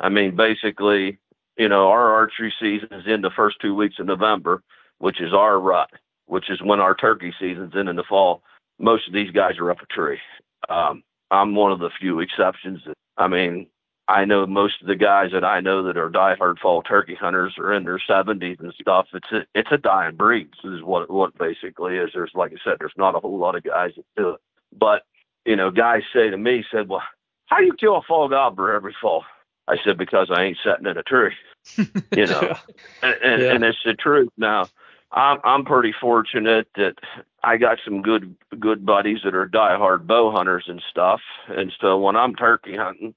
[0.00, 1.18] I mean, basically,
[1.56, 4.62] you know, our archery season is in the first two weeks of November,
[4.98, 5.90] which is our rut,
[6.26, 8.42] which is when our turkey season's in in the fall.
[8.78, 10.18] Most of these guys are up a tree.
[10.68, 12.80] Um, I'm one of the few exceptions.
[13.16, 13.66] I mean,
[14.08, 17.54] I know most of the guys that I know that are diehard fall turkey hunters
[17.58, 19.06] are in their 70s and stuff.
[19.12, 20.48] It's a it's a dying breed.
[20.64, 22.10] This Is what what basically is.
[22.14, 24.40] There's like I said, there's not a whole lot of guys that do it.
[24.78, 25.02] But
[25.44, 27.02] you know, guys say to me, said, "Well,
[27.46, 29.24] how do you kill a fall gobbler every fall?"
[29.68, 31.34] I said, because I ain't sitting in a tree,
[31.76, 32.56] you know,
[33.02, 33.52] and, and, yeah.
[33.54, 34.30] and it's the truth.
[34.36, 34.68] Now,
[35.12, 36.96] I'm I'm pretty fortunate that
[37.42, 41.20] I got some good good buddies that are diehard bow hunters and stuff.
[41.48, 43.14] And so when I'm turkey hunting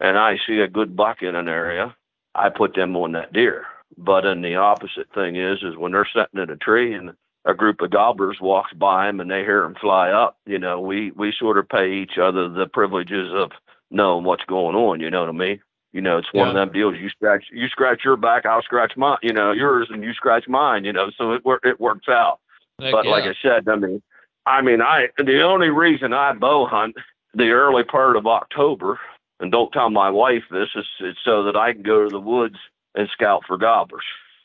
[0.00, 1.94] and I see a good buck in an area,
[2.34, 3.66] I put them on that deer.
[3.96, 7.12] But then the opposite thing is is when they're sitting in a tree and
[7.44, 10.80] a group of gobblers walks by them and they hear them fly up, you know,
[10.80, 13.52] we we sort of pay each other the privileges of
[13.90, 15.00] knowing what's going on.
[15.00, 15.60] You know what I mean?
[15.92, 16.50] You know, it's one yeah.
[16.50, 16.96] of them deals.
[17.00, 19.18] You scratch, you scratch your back, I'll scratch mine.
[19.22, 20.84] You know, yours, and you scratch mine.
[20.84, 22.40] You know, so it it works out.
[22.80, 23.10] Heck but yeah.
[23.10, 24.02] like I said, I mean,
[24.44, 26.96] I mean, I the only reason I bow hunt
[27.34, 28.98] the early part of October,
[29.40, 32.20] and don't tell my wife this, is it's so that I can go to the
[32.20, 32.56] woods
[32.94, 34.04] and scout for gobblers.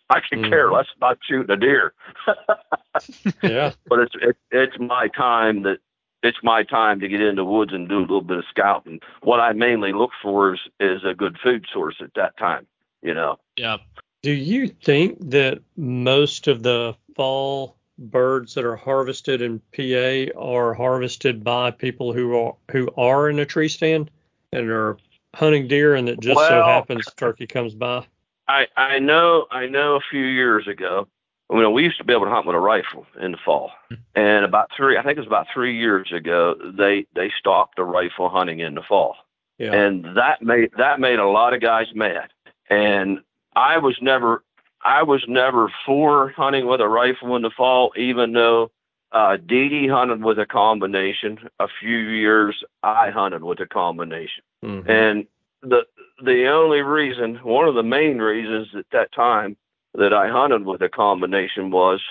[0.09, 0.49] I can mm.
[0.49, 1.93] care less about shooting a deer.
[3.43, 3.71] yeah.
[3.87, 5.79] But it's it, it's my time that
[6.23, 8.99] it's my time to get in the woods and do a little bit of scouting.
[9.21, 12.67] What I mainly look for is is a good food source at that time,
[13.01, 13.39] you know.
[13.57, 13.77] Yeah.
[14.21, 20.73] Do you think that most of the fall birds that are harvested in PA are
[20.73, 24.11] harvested by people who are who are in a tree stand
[24.53, 24.97] and are
[25.35, 28.05] hunting deer and that just well, so happens turkey comes by?
[28.47, 31.07] I I know I know a few years ago
[31.51, 33.71] you know, we used to be able to hunt with a rifle in the fall,
[34.15, 37.83] and about three, I think it was about three years ago, they they stopped the
[37.83, 39.15] rifle hunting in the fall,
[39.57, 39.73] yeah.
[39.73, 42.29] and that made that made a lot of guys mad.
[42.69, 43.19] And
[43.55, 44.43] I was never,
[44.83, 48.71] I was never for hunting with a rifle in the fall, even though
[49.11, 51.49] uh, Dee Dee hunted with a combination.
[51.59, 54.43] A few years I hunted with a combination.
[54.63, 54.87] Mhm.
[54.89, 55.27] And
[55.61, 55.85] the
[56.23, 59.57] the only reason, one of the main reasons at that time
[59.95, 62.01] that I hunted with a combination was,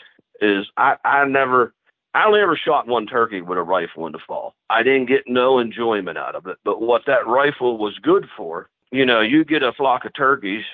[0.41, 1.75] is I I never
[2.15, 4.55] I only ever shot one turkey with a rifle in the fall.
[4.69, 6.59] I didn't get no enjoyment out of it.
[6.65, 10.65] But what that rifle was good for, you know, you get a flock of turkeys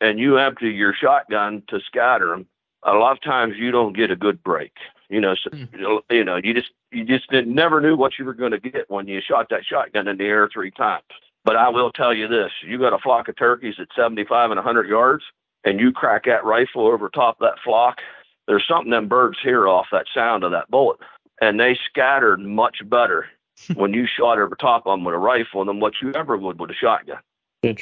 [0.00, 2.46] and you empty your shotgun to scatter them.
[2.82, 4.72] A lot of times you don't get a good break.
[5.08, 5.64] You know, so, hmm.
[6.10, 8.90] you know, you just you just didn't, never knew what you were going to get
[8.90, 11.04] when you shot that shotgun in the air three times.
[11.44, 14.58] But I will tell you this: you got a flock of turkeys at 75 and
[14.58, 15.22] 100 yards,
[15.66, 17.98] and you crack that rifle over top that flock.
[18.46, 20.98] There's something them birds hear off that sound of that bullet,
[21.42, 23.26] and they scattered much better
[23.74, 26.58] when you shot over top of them with a rifle than what you ever would
[26.58, 27.18] with a shotgun.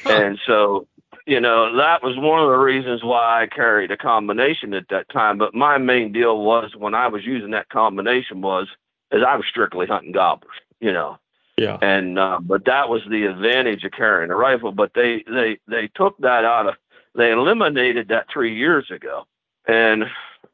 [0.07, 0.89] And so,
[1.27, 5.11] you know, that was one of the reasons why I carried a combination at that
[5.11, 5.37] time.
[5.37, 8.69] But my main deal was when I was using that combination was
[9.13, 11.19] is I was strictly hunting gobblers, you know.
[11.59, 11.79] Yeah.
[11.83, 14.73] And uh, but that was the advantage of carrying a rifle.
[14.73, 16.75] But they they they took that out of
[17.15, 19.27] they eliminated that three years ago.
[19.67, 20.05] And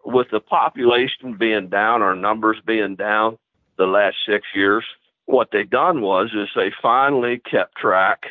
[0.05, 3.39] with the population being down, our numbers being down
[3.77, 4.85] the last six years,
[5.27, 8.27] what they done was is they finally kept track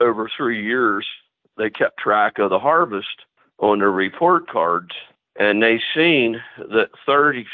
[0.00, 1.06] over three years.
[1.56, 3.22] They kept track of the harvest
[3.58, 4.92] on their report cards,
[5.38, 7.44] and they seen that 36%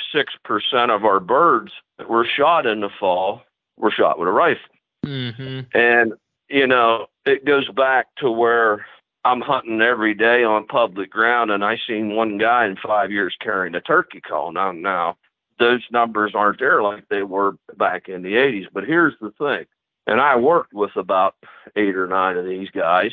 [0.95, 3.43] of our birds that were shot in the fall
[3.77, 4.63] were shot with a rifle.
[5.05, 5.77] Mm-hmm.
[5.79, 6.15] And,
[6.49, 8.87] you know, it goes back to where
[9.25, 13.37] I'm hunting every day on public ground, and I seen one guy in five years
[13.41, 14.53] carrying a turkey call.
[14.53, 15.17] Now, now
[15.59, 18.67] those numbers aren't there like they were back in the 80s.
[18.73, 19.67] But here's the thing,
[20.07, 21.35] and I worked with about
[21.77, 23.13] eight or nine of these guys,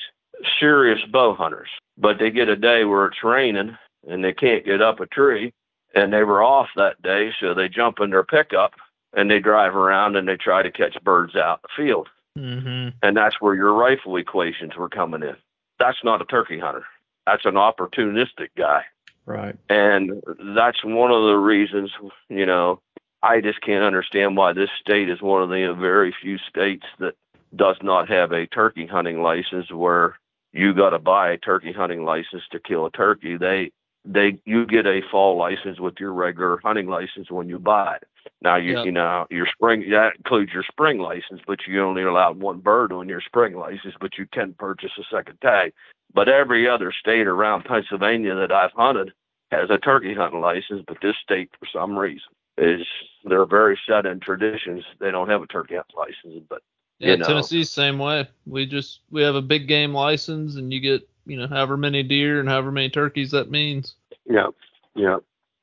[0.59, 4.81] serious bow hunters, but they get a day where it's raining and they can't get
[4.81, 5.53] up a tree,
[5.93, 8.73] and they were off that day, so they jump in their pickup
[9.13, 12.09] and they drive around and they try to catch birds out in the field.
[12.37, 12.89] Mm-hmm.
[13.01, 15.35] And that's where your rifle equations were coming in.
[15.79, 16.85] That's not a turkey hunter.
[17.25, 18.83] That's an opportunistic guy.
[19.25, 19.55] Right.
[19.69, 20.23] And
[20.55, 21.91] that's one of the reasons,
[22.29, 22.81] you know,
[23.21, 27.15] I just can't understand why this state is one of the very few states that
[27.55, 30.17] does not have a turkey hunting license where
[30.53, 33.37] you got to buy a turkey hunting license to kill a turkey.
[33.37, 33.71] They
[34.05, 38.07] they you get a fall license with your regular hunting license when you buy it.
[38.41, 38.85] Now you Yep.
[38.85, 42.91] you know your spring that includes your spring license, but you only allowed one bird
[42.91, 45.73] on your spring license, but you can purchase a second tag.
[46.13, 49.13] But every other state around Pennsylvania that I've hunted
[49.51, 52.85] has a turkey hunting license, but this state for some reason is
[53.23, 54.83] they're very set in traditions.
[54.99, 56.61] They don't have a turkey hunting license, but
[56.99, 57.27] Yeah, You know.
[57.27, 58.27] Tennessee's same way.
[58.45, 62.03] We just we have a big game license, and you get you know however many
[62.03, 63.95] deer and however many turkeys that means.
[64.25, 64.47] Yeah,
[64.95, 65.17] yeah.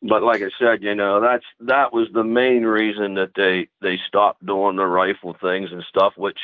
[0.07, 3.99] But like I said, you know, that's that was the main reason that they they
[4.07, 6.13] stopped doing the rifle things and stuff.
[6.17, 6.39] Which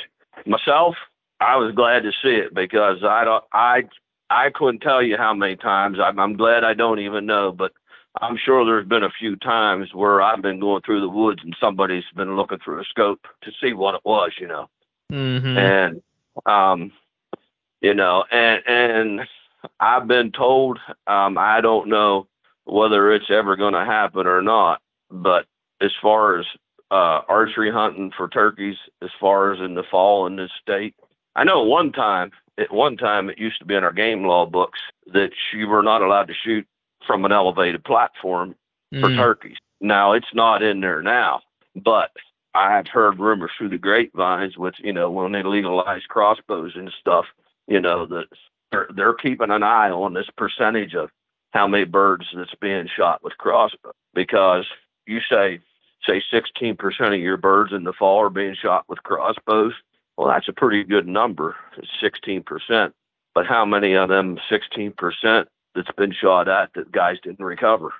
[0.46, 0.96] myself,
[1.40, 3.82] I was glad to see it because I don't I
[4.30, 5.98] I couldn't tell you how many times.
[6.00, 7.72] I'm, I'm glad I don't even know, but
[8.20, 11.56] I'm sure there's been a few times where I've been going through the woods and
[11.60, 14.68] somebody's been looking through a scope to see what it was, you know
[15.10, 15.58] Mm-hmm.
[15.58, 16.02] and
[16.46, 16.92] um
[17.80, 19.20] you know and and
[19.80, 22.28] i've been told um i don't know
[22.64, 25.46] whether it's ever going to happen or not but
[25.80, 26.46] as far as
[26.90, 30.94] uh archery hunting for turkeys as far as in the fall in this state
[31.36, 34.44] i know one time at one time it used to be in our game law
[34.46, 34.78] books
[35.12, 36.66] that you were not allowed to shoot
[37.06, 38.54] from an elevated platform
[39.00, 39.16] for Mm.
[39.16, 39.56] turkeys.
[39.80, 41.40] Now it's not in there now,
[41.76, 42.10] but
[42.54, 47.24] I've heard rumors through the grapevines with you know when they legalized crossbows and stuff,
[47.68, 48.26] you know that
[48.72, 51.10] they're, they're keeping an eye on this percentage of
[51.50, 54.66] how many birds that's being shot with crossbow because
[55.06, 55.60] you say
[56.06, 59.74] say 16% of your birds in the fall are being shot with crossbows.
[60.16, 61.56] Well, that's a pretty good number,
[62.02, 62.92] 16%.
[63.34, 67.92] But how many of them 16% that's been shot at that guys didn't recover?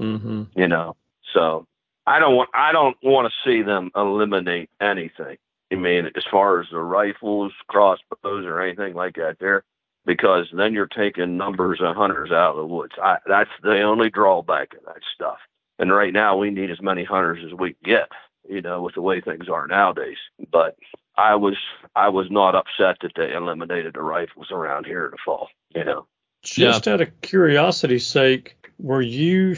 [0.00, 0.58] Mm-hmm.
[0.58, 0.96] you know.
[1.32, 1.66] So
[2.06, 5.36] I don't want I don't want to see them eliminate anything.
[5.72, 9.64] I mean, as far as the rifles, crossbows, or anything like that, there,
[10.06, 12.92] because then you're taking numbers of hunters out of the woods.
[13.02, 15.38] I, that's the only drawback of that stuff.
[15.78, 18.08] And right now, we need as many hunters as we can get.
[18.46, 20.18] You know, with the way things are nowadays.
[20.52, 20.76] But
[21.16, 21.56] I was
[21.96, 25.48] I was not upset that they eliminated the rifles around here in the fall.
[25.74, 26.06] You know.
[26.42, 29.56] Just out of curiosity's sake, were you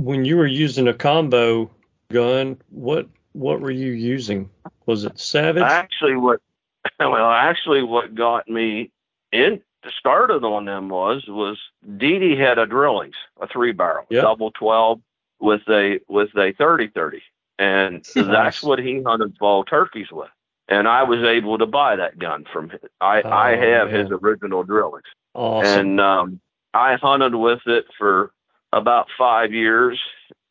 [0.00, 1.68] when you were using a combo
[2.12, 4.48] gun, what what were you using?
[4.86, 5.62] Was it Savage?
[5.62, 6.40] Actually, what
[7.00, 8.90] well, actually, what got me
[9.32, 9.60] in
[9.98, 11.58] started on them was was
[11.96, 14.22] Dee Dee had a Drillings, a three barrel, Yep.
[14.22, 15.00] double twelve,
[15.40, 17.20] with a with a 30-30,
[17.58, 18.26] and Nice.
[18.26, 20.28] that's what he hunted fall turkeys with.
[20.68, 22.80] And I was able to buy that gun from him.
[23.00, 25.80] I Oh, I have his original drillings, Awesome.
[25.80, 26.40] and um,
[26.74, 28.32] I hunted with it for
[28.72, 29.98] about five years.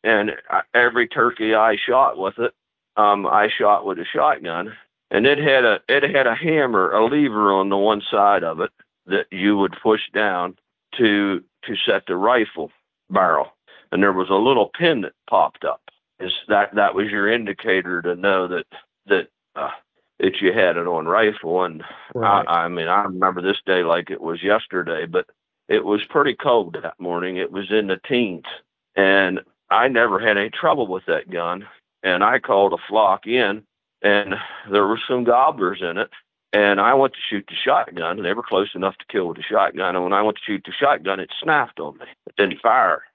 [0.04, 0.36] And
[0.74, 2.54] every turkey I shot with it,
[2.96, 4.72] um, I shot with a shotgun,
[5.10, 8.60] and it had a it had a hammer, a lever on the one side of
[8.60, 8.70] it
[9.08, 10.56] that you would push down
[10.96, 12.70] to to set the rifle
[13.10, 13.48] barrel,
[13.92, 15.82] and there was a little pin that popped up.
[16.20, 18.66] Is that that was your indicator to know that
[19.06, 19.70] that uh,
[20.18, 21.64] that you had it on rifle?
[21.64, 21.82] And
[22.14, 22.44] right.
[22.48, 25.26] I, I mean, I remember this day like it was yesterday, but
[25.68, 27.36] it was pretty cold that morning.
[27.36, 28.46] It was in the teens,
[28.96, 29.40] and
[29.70, 31.66] I never had any trouble with that gun.
[32.02, 33.64] And I called a flock in,
[34.02, 34.34] and
[34.70, 36.10] there were some gobblers in it.
[36.52, 39.36] And I went to shoot the shotgun, and they were close enough to kill with
[39.36, 39.94] the shotgun.
[39.94, 42.06] And when I went to shoot the shotgun, it snapped on me.
[42.26, 43.02] It didn't fire.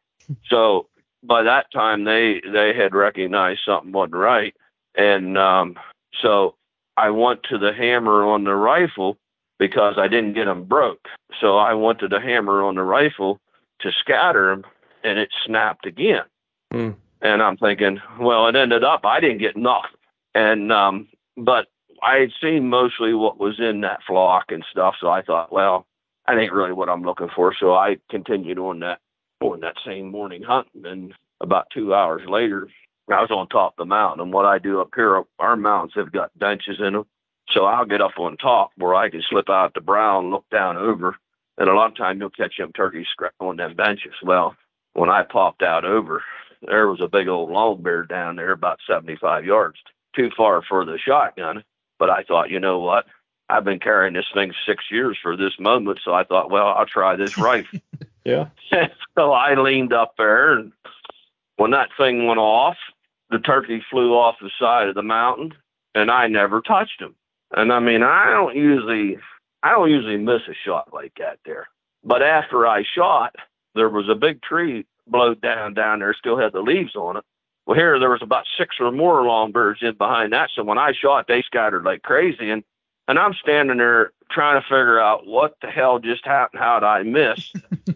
[0.50, 0.88] So
[1.24, 4.54] by that time, they they had recognized something wasn't right,
[4.96, 5.76] and um,
[6.22, 6.56] so
[6.98, 9.18] I went to the hammer on the rifle
[9.60, 11.08] because I didn't get them broke.
[11.40, 13.40] So I went to the hammer on the rifle
[13.80, 14.64] to scatter them,
[15.04, 16.24] and it snapped again.
[16.72, 16.92] Hmm.
[17.22, 19.92] And I'm thinking, well, it ended up I didn't get nothing.
[20.36, 21.08] And um,
[21.38, 21.68] but
[22.04, 25.88] I had seen mostly what was in that flock and stuff, so I thought, well,
[26.28, 27.56] that ain't really what I'm looking for.
[27.58, 29.00] So I continued on that
[29.42, 32.68] on that same morning hunting, and about two hours later,
[33.10, 34.22] I was on top of the mountain.
[34.22, 37.06] And what I do up here, our mountains have got benches in them,
[37.52, 40.46] so I'll get up on top where I can slip out the brow and look
[40.50, 41.18] down over.
[41.58, 43.06] And a lot of times you'll catch them turkeys
[43.40, 44.14] on them benches.
[44.24, 44.56] Well,
[44.94, 46.24] when I popped out over,
[46.62, 49.78] there was a big old longbeard down there about 75 yards,
[50.16, 51.64] too far for the shotgun.
[52.04, 53.06] But I thought, you know what?
[53.48, 56.86] I've been carrying this thing six years for this moment, so I thought, well, I'll
[56.86, 57.80] try this rifle.
[58.26, 58.48] yeah.
[59.18, 60.74] so I leaned up there, and
[61.56, 62.76] when that thing went off,
[63.30, 65.54] the turkey flew off the side of the mountain,
[65.96, 67.16] and I never touched him.
[67.56, 69.18] And I mean, I don't usually,
[69.64, 71.70] I don't usually miss a shot like that there.
[72.04, 73.34] But after I shot,
[73.76, 77.24] there was a big tree blowed down down there, still had the leaves on it.
[77.66, 80.50] Well, here there was about six or more longbeards in behind that.
[80.54, 82.64] So when I shot, they scattered like crazy, and
[83.08, 86.62] and I'm standing there trying to figure out what the hell just happened.
[86.62, 87.54] How'd I miss?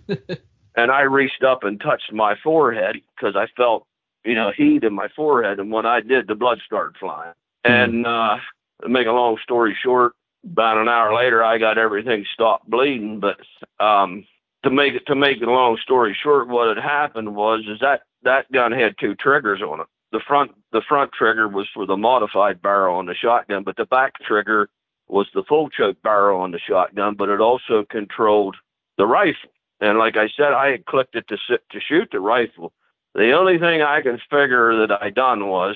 [0.76, 3.88] and I reached up and touched my forehead because I felt,
[4.26, 5.60] you know, heat in my forehead.
[5.60, 7.34] And when I did, the blood started flying.
[7.64, 8.38] And uh,
[8.82, 10.14] to make a long story short,
[10.44, 13.20] about an hour later, I got everything stopped bleeding.
[13.20, 13.40] But
[13.84, 14.26] um,
[14.64, 18.02] to make it to make a long story short, what had happened was is that
[18.24, 19.88] that gun had two triggers on it.
[20.12, 23.86] The front the front trigger was for the modified barrel on the shotgun, but the
[23.86, 24.70] back trigger
[25.08, 28.56] was the full choke barrel on the shotgun, but it also controlled
[28.98, 29.50] the rifle.
[29.80, 32.74] And like I said, I had clicked it to sit, to shoot the rifle.
[33.16, 35.76] The only thing I can figure that I done was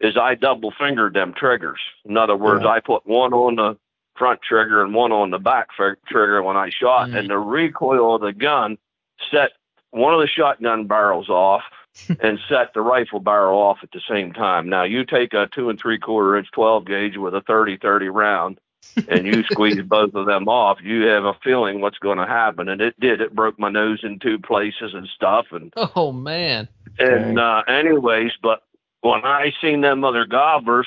[0.00, 1.80] is I double fingered them triggers.
[2.04, 2.70] In other words, Yeah.
[2.70, 3.76] I put one on the
[4.16, 5.68] front trigger and one on the back
[6.06, 7.16] trigger when I shot, Mhm.
[7.18, 8.78] and the recoil of the gun
[9.30, 9.52] set
[9.90, 11.62] one of the shotgun barrels off
[12.20, 14.68] and set the rifle barrel off at the same time.
[14.68, 18.08] Now you take a two and three quarter inch 12 gauge with a 30 30
[18.08, 18.58] round
[19.08, 22.68] and you squeeze both of them off, you have a feeling what's going to happen.
[22.68, 23.20] And it did.
[23.20, 25.46] It broke my nose in two places and stuff.
[25.52, 26.68] And Oh man.
[26.98, 27.38] and Dang.
[27.38, 28.62] uh, anyways, but
[29.00, 30.86] when I seen them other gobblers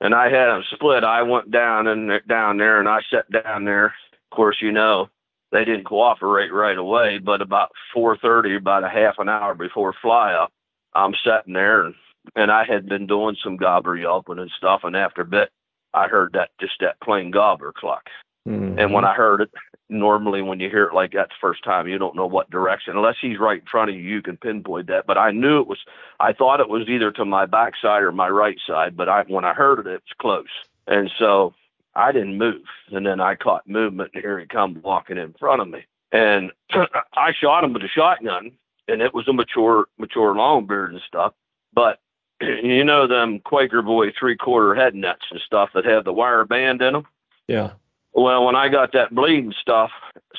[0.00, 3.64] and I had them split, I went down and down there and I sat down
[3.64, 3.86] there.
[3.86, 5.08] Of course, you know
[5.54, 10.32] they didn't cooperate right away, but about 4:30, about a half an hour before fly
[10.32, 10.52] up,
[10.94, 11.94] I'm sitting there and
[12.34, 15.50] and I had been doing some gobbler yelping and stuff, and after a bit,
[15.92, 18.08] I heard that just that plain gobbler cluck.
[18.48, 18.78] Mhm.
[18.78, 19.50] And when I heard it,
[19.88, 22.96] normally when you hear it like that the first time, you don't know what direction.
[22.96, 25.06] Unless he's right in front of you, you can pinpoint that.
[25.06, 25.78] But I knew it was.
[26.18, 28.96] I thought it was either to my backside or my right side.
[28.96, 30.54] But I, when I heard it, it was close.
[30.86, 31.54] And so
[31.96, 32.62] I didn't move.
[32.90, 35.84] And then I caught movement, and here he come walking in front of me.
[36.12, 36.52] And
[37.14, 38.52] I shot him with a shotgun,
[38.88, 41.34] and it was a mature, mature longbeard and stuff.
[41.72, 42.00] But
[42.40, 46.44] you know them Quaker Boy three quarter head nets and stuff that have the wire
[46.44, 47.06] band in them.
[47.48, 47.72] yeah.
[48.16, 49.90] Well, when I got that bleeding stuff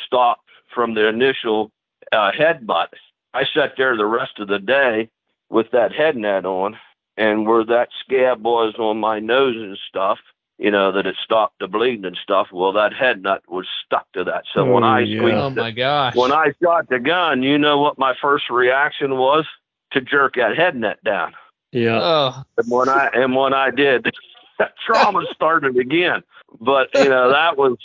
[0.06, 1.72] stopped from the initial
[2.14, 2.88] uh, headbutt,
[3.34, 5.10] I sat there the rest of the day
[5.50, 6.78] with that head net on,
[7.18, 10.20] and where that scab was on my nose and stuff,
[10.58, 12.48] you know, that it stopped the bleeding and stuff.
[12.52, 14.44] Well, that head nut was stuck to that.
[14.54, 15.20] So when Oh, I yeah.
[15.20, 16.16] squeezed Oh my gosh.
[16.16, 19.46] when I shot the gun, you know what my first reaction was?
[19.92, 21.34] To jerk that head net down.
[21.72, 22.00] Yeah.
[22.02, 22.44] Oh.
[22.58, 24.06] And when I and when I did,
[24.60, 26.24] that trauma started again.
[26.60, 27.78] But you know that was.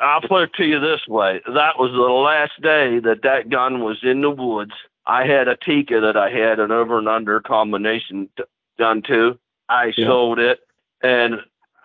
[0.00, 3.82] I'll put it to you this way: that was the last day that that gun
[3.82, 4.72] was in the woods.
[5.06, 8.44] I had a Tikka that I had an over and under combination t-
[8.78, 9.38] done to.
[9.68, 10.06] I Yeah.
[10.06, 10.60] sold it,
[11.02, 11.40] and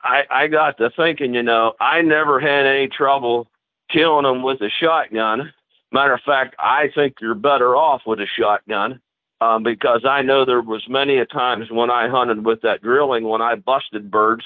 [0.05, 3.47] I I got to thinking, you know, I never had any trouble
[3.91, 5.51] killing them with a shotgun.
[5.91, 9.01] Matter of fact, I think you're better off with a shotgun
[9.41, 13.27] um, because I know there was many a times when I hunted with that drilling
[13.27, 14.43] when I busted birds.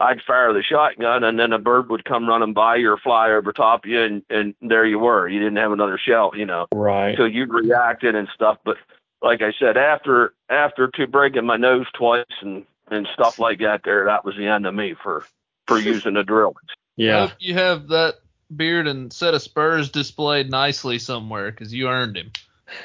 [0.00, 3.32] I'd fire the shotgun and then a bird would come running by you or fly
[3.32, 5.28] over top you and, and there you were.
[5.28, 6.68] You didn't have another shell, you know.
[6.72, 7.16] Right.
[7.16, 8.58] So you reacted and stuff.
[8.64, 8.76] But
[9.22, 13.82] like I said, after after to breaking my nose twice and, and stuff like that
[13.84, 15.24] there, that was the end of me for
[15.66, 16.54] for using a drill.
[16.96, 17.28] Yeah.
[17.28, 18.16] hope you have that
[18.54, 22.32] beard and set of spurs displayed nicely somewhere because you earned him.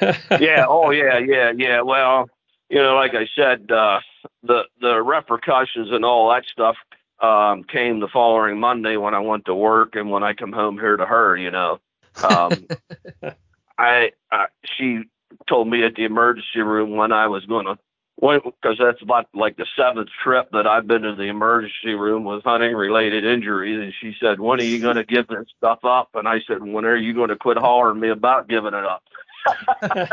[0.40, 0.66] yeah.
[0.68, 1.80] Oh, yeah, yeah, yeah.
[1.80, 2.28] Well,
[2.70, 4.00] you know, like I said, uh,
[4.42, 6.76] the the repercussions and all that stuff
[7.20, 10.78] um, came the following Monday when I went to work and when I come home
[10.78, 11.36] here to her.
[11.36, 11.80] You know,
[12.22, 12.66] um,
[13.78, 14.46] I uh,
[14.76, 15.02] she
[15.48, 17.78] told me at the emergency room when I was going to.
[18.20, 22.44] Because that's about like the seventh trip that I've been to the emergency room with
[22.44, 23.80] hunting related injuries.
[23.80, 26.10] And she said, When are you going to give this stuff up?
[26.14, 29.02] And I said, When are you going to quit hollering me about giving it up?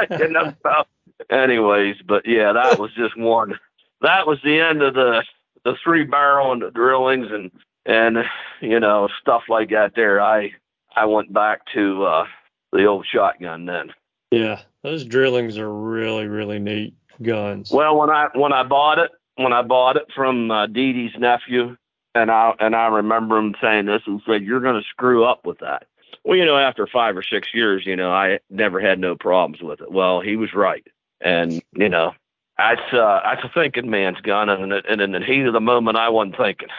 [0.19, 0.83] you know, so
[1.29, 3.57] anyways, but yeah, that was just one.
[4.01, 5.23] That was the end of the
[5.63, 7.51] the three barrel and the drillings and
[7.85, 8.17] and
[8.61, 9.93] you know stuff like that.
[9.95, 10.53] There, I
[10.95, 12.25] I went back to uh,
[12.73, 13.93] the old shotgun then.
[14.31, 14.61] Yeah.
[14.83, 17.71] Those drillings are really, really neat guns.
[17.71, 21.11] Well, when I when I bought it, when I bought it from uh, Dee Dee's
[21.17, 21.77] nephew,
[22.15, 25.45] and I and I remember him saying this and said, "You're going to screw up
[25.45, 25.85] with that."
[26.23, 29.61] Well, you know, after five or six years, you know, I never had no problems
[29.63, 29.91] with it.
[29.91, 30.85] Well, he was right,
[31.19, 32.13] and you know,
[32.57, 35.59] that's uh, that's a thinking man's gun, and, it- and in the heat of the
[35.61, 36.69] moment, I wasn't thinking.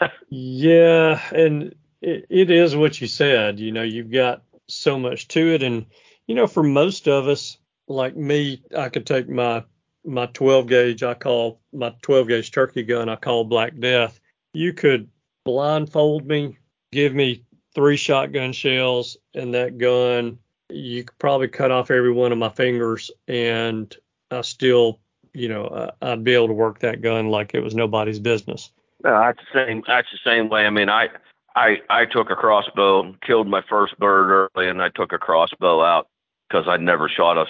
[0.28, 3.60] Yeah, and it, it is what you said.
[3.60, 5.86] You know, you've got so much to it, and
[6.26, 7.56] you know, for most of us,
[7.88, 9.64] like me, I could take my
[10.04, 11.02] my 12 gauge.
[11.02, 13.08] I call my 12 gauge turkey gun.
[13.08, 14.20] I call Black Death.
[14.52, 15.08] You could
[15.44, 16.56] blindfold me,
[16.92, 20.38] give me three shotgun shells, and that gun.
[20.70, 23.94] You could probably cut off every one of my fingers, and
[24.30, 25.00] I still,
[25.32, 28.70] you know, uh, I'd be able to work that gun like it was nobody's business.
[29.02, 29.82] No, that's the same.
[29.86, 30.66] That's the same way.
[30.66, 31.08] I mean, I,
[31.54, 35.82] I, I took a crossbow, killed my first bird early, and I took a crossbow
[35.82, 36.08] out
[36.48, 37.44] because I'd never shot a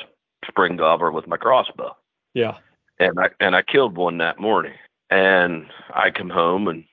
[0.49, 1.97] spring gobbler with my crossbow,
[2.35, 2.57] Yeah.
[2.99, 4.75] and I and I killed one that morning.
[5.11, 6.85] And I come home, and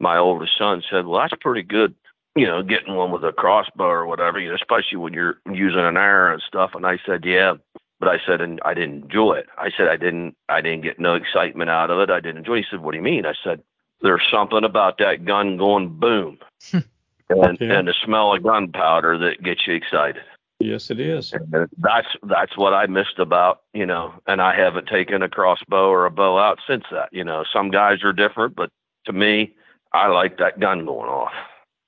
[0.00, 1.94] my oldest son said, "Well, that's pretty good,
[2.34, 5.80] you know, getting one with a crossbow or whatever, you know, especially when you're using
[5.80, 7.54] an arrow and stuff." And I said, "Yeah."
[8.00, 9.46] But I said, and I didn't enjoy it.
[9.56, 12.10] I said, I didn't, I didn't get no excitement out of it.
[12.10, 12.54] I didn't enjoy.
[12.58, 12.64] it.
[12.64, 13.62] He said, "What do you mean?" I said,
[14.00, 16.38] there's something about that gun going boom
[16.72, 16.84] and,
[17.60, 17.78] Yeah.
[17.78, 20.22] and the smell of gunpowder that gets you excited.
[20.60, 21.32] Yes, it is.
[21.32, 25.88] And that's that's what I missed about, you know, and I haven't taken a crossbow
[25.88, 27.08] or a bow out since that.
[27.12, 28.70] You know, some guys are different, but
[29.04, 29.54] to me,
[29.92, 31.32] I like that gun going off.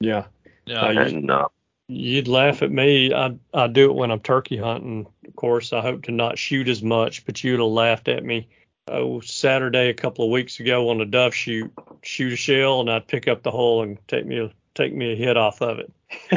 [0.00, 0.24] Yeah.
[0.66, 0.82] Yeah.
[0.86, 1.48] Uh, you- And uh,
[1.88, 3.14] You'd laugh at me.
[3.14, 5.06] I I do it when I'm turkey hunting.
[5.28, 8.48] Of course, I hope to not shoot as much, but you'd have laughed at me.
[8.88, 12.90] Oh, Saturday a couple of weeks ago on a dove shoot, shoot a shell, and
[12.90, 15.78] I'd pick up the hole and take me a take me a hit off of
[15.78, 15.92] it.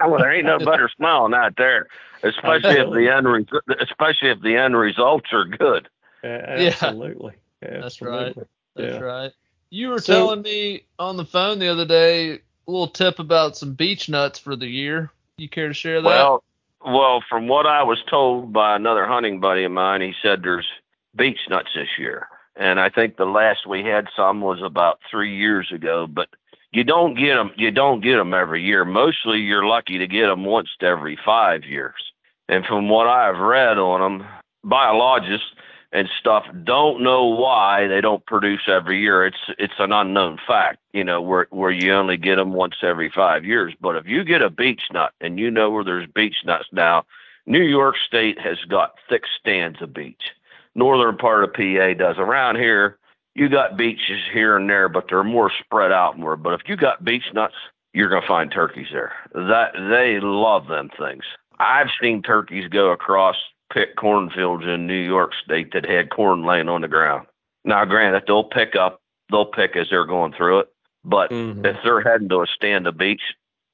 [0.00, 1.86] well, there ain't no better smell than that there,
[2.22, 3.46] especially if the end re-
[3.80, 5.88] especially if the end results are good.
[6.24, 6.68] A- Yeah.
[6.68, 7.34] Absolutely.
[7.60, 8.34] That's right.
[8.74, 8.98] That's yeah.
[8.98, 9.32] right.
[9.70, 13.56] You were So- telling me on the phone the other day a little tip about
[13.56, 15.10] some beech nuts for the year.
[15.38, 16.08] You care to share that?
[16.08, 16.42] Well,
[16.84, 20.66] well, from what I was told by another hunting buddy of mine, he said there's
[21.14, 25.36] beech nuts this year, and I think the last we had some was about three
[25.36, 26.06] years ago.
[26.06, 26.28] But
[26.76, 27.52] you don't get them.
[27.56, 28.84] You don't get them every year.
[28.84, 32.12] Mostly, you're lucky to get them once every five years.
[32.50, 34.28] And from what I've read on them,
[34.62, 35.46] biologists
[35.92, 39.26] and stuff don't know why they don't produce every year.
[39.26, 43.08] It's it's an unknown fact, you know, where where you only get them once every
[43.08, 43.72] five years.
[43.80, 47.06] But if you get a beech nut, and you know where there's beech nuts now,
[47.46, 50.32] New York State has got thick stands of beech.
[50.74, 52.18] Northern part of PA does.
[52.18, 52.98] Around here,
[53.36, 56.36] you got beeches here and there, but they're more spread out more.
[56.36, 57.54] But if you got beech nuts,
[57.92, 59.12] you're gonna find turkeys there.
[59.34, 61.24] That they love them things.
[61.58, 63.36] I've seen turkeys go across
[63.72, 67.26] pick cornfields in New York State that had corn laying on the ground.
[67.64, 70.68] Now, granted, they'll pick up, they'll pick as they're going through it,
[71.04, 71.66] but Mhm.
[71.66, 73.22] if they're heading to a stand of beech,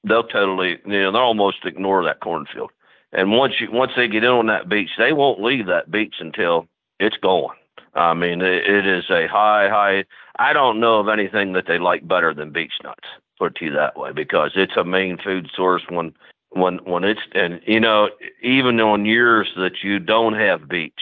[0.02, 2.72] they'll totally, you know, they'll almost ignore that cornfield.
[3.12, 6.16] And once you, once they get in on that beech, they won't leave that beech
[6.20, 6.66] until
[6.98, 7.56] it's going.
[7.94, 10.04] I mean, it, it is a high, high.
[10.38, 13.08] I don't know of anything that they like better than beech nuts.
[13.38, 16.14] Put it to you that way, because it's a main food source when
[16.54, 18.10] when when it's and you know
[18.42, 21.00] even on years that you don't have beech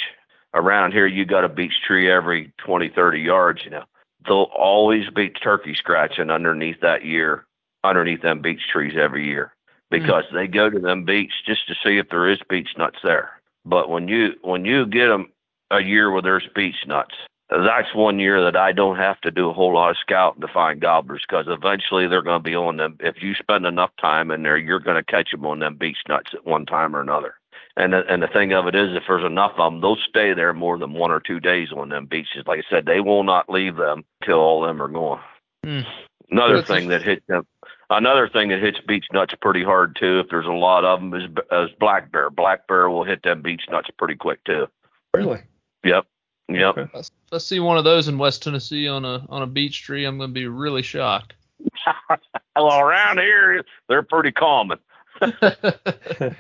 [0.55, 3.85] around here you got a beech tree every 20 30 yards you know
[4.25, 7.47] there'll always be turkey scratching underneath that year
[7.85, 9.53] underneath them beech trees every year
[9.91, 10.35] because mm.
[10.35, 13.31] they go to them beech just to see if there is beech nuts there
[13.65, 15.31] but when you when you get them
[15.71, 17.15] a year where there's beech nuts
[17.51, 20.49] that's one year that I don't have to do a whole lot of scouting to
[20.49, 22.97] find gobblers because eventually they're going to be on them.
[23.01, 25.99] If you spend enough time in there, you're going to catch them on them beech
[26.09, 27.35] nuts at one time or another.
[27.77, 30.33] And the, and the thing of it is, if there's enough of them, they'll stay
[30.33, 32.45] there more than one or two days on them beeches.
[32.47, 35.21] Like I said, they will not leave them till all of them are gone.
[35.65, 35.87] Mm.
[36.31, 37.45] Another That's thing that hits them,
[37.89, 41.15] another thing that hits beech nuts pretty hard too, if there's a lot of them,
[41.15, 42.31] is, is black bear.
[42.31, 44.67] Black bear will hit them beech nuts pretty quick too.
[45.13, 45.41] Really?
[45.85, 46.07] Yep.
[46.49, 46.79] Yep.
[46.79, 46.91] Okay.
[46.95, 50.05] Let's, let's see one of those in West Tennessee on a on a beech tree.
[50.05, 51.35] I'm going to be really shocked.
[52.57, 54.79] well, around here they're pretty common.
[55.21, 56.35] so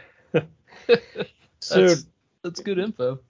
[1.86, 2.06] that's,
[2.42, 3.20] that's good info.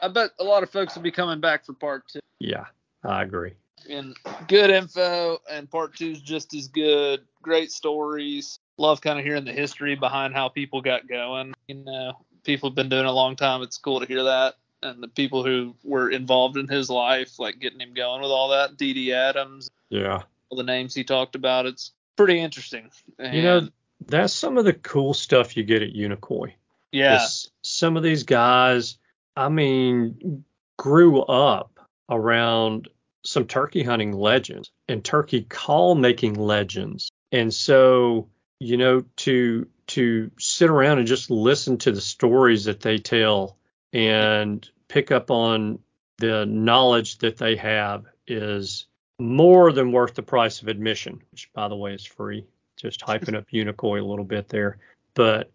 [0.00, 2.20] I bet a lot of folks will be coming back for part two.
[2.38, 2.66] Yeah,
[3.04, 3.52] I agree.
[3.88, 4.16] And
[4.48, 7.20] good info, and part two is just as good.
[7.42, 8.58] Great stories.
[8.76, 11.54] Love kind of hearing the history behind how people got going.
[11.66, 12.12] You know,
[12.44, 13.62] people have been doing it a long time.
[13.62, 17.58] It's cool to hear that and the people who were involved in his life, like
[17.58, 18.76] getting him going with all that.
[18.76, 19.70] Dee Adams.
[19.88, 20.22] Yeah.
[20.50, 21.66] All the names he talked about.
[21.66, 22.90] It's pretty interesting.
[23.18, 23.68] And you know,
[24.06, 26.52] that's some of the cool stuff you get at Unicoi.
[26.92, 27.26] Yeah.
[27.62, 28.96] some of these guys,
[29.36, 30.44] I mean,
[30.78, 32.88] grew up around
[33.24, 37.10] some turkey hunting legends and turkey call making legends.
[37.30, 42.80] And so, you know, to to sit around and just listen to the stories that
[42.80, 43.57] they tell
[43.92, 45.78] and pick up on
[46.18, 48.86] the knowledge that they have is
[49.18, 52.44] more than worth the price of admission, which by the way is free.
[52.76, 54.78] Just hyping up Unicoi a little bit there.
[55.14, 55.50] But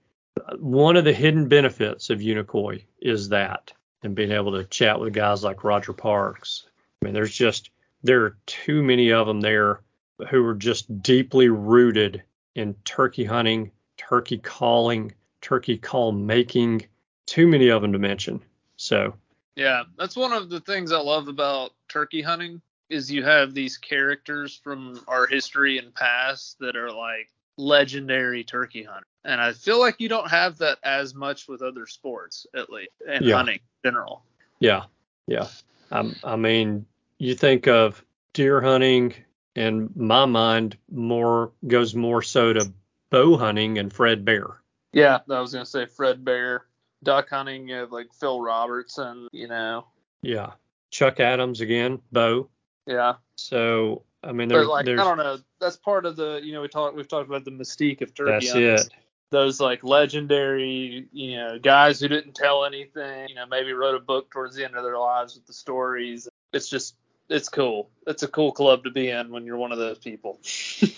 [0.57, 3.71] one of the hidden benefits of Unicoi is that
[4.03, 6.65] and being able to chat with guys like Roger Parks.
[7.01, 7.69] I mean, there's just
[8.03, 9.81] there are too many of them there
[10.29, 12.23] who are just deeply rooted
[12.55, 16.85] in turkey hunting, turkey calling, turkey call making,
[17.33, 18.39] too many of them to mention.
[18.77, 19.15] So
[19.55, 22.61] yeah, that's one of the things I love about turkey hunting
[22.91, 28.83] is you have these characters from our history and past that are like legendary turkey
[28.83, 29.07] hunters.
[29.25, 32.91] And I feel like you don't have that as much with other sports, at least,
[33.09, 33.35] and yeah.
[33.35, 34.23] hunting in general.
[34.59, 34.83] Yeah,
[35.25, 35.47] yeah.
[35.91, 36.85] Um, I mean,
[37.17, 39.15] you think of deer hunting,
[39.55, 42.71] and my mind more goes more so to
[43.09, 44.61] bow hunting and Fred Bear.
[44.91, 46.65] Yeah, I was gonna say Fred Bear
[47.03, 49.85] duck hunting, have like Phil Robertson, you know.
[50.21, 50.51] Yeah.
[50.91, 52.49] Chuck Adams again, Bo.
[52.85, 53.15] Yeah.
[53.35, 55.37] So I mean, there's, like there's, I don't know.
[55.59, 58.47] That's part of the you know we talked we've talked about the mystique of turkey.
[58.47, 58.93] That's it.
[59.31, 63.29] Those like legendary you know guys who didn't tell anything.
[63.29, 66.29] You know maybe wrote a book towards the end of their lives with the stories.
[66.53, 66.95] It's just
[67.29, 67.89] it's cool.
[68.07, 70.39] It's a cool club to be in when you're one of those people.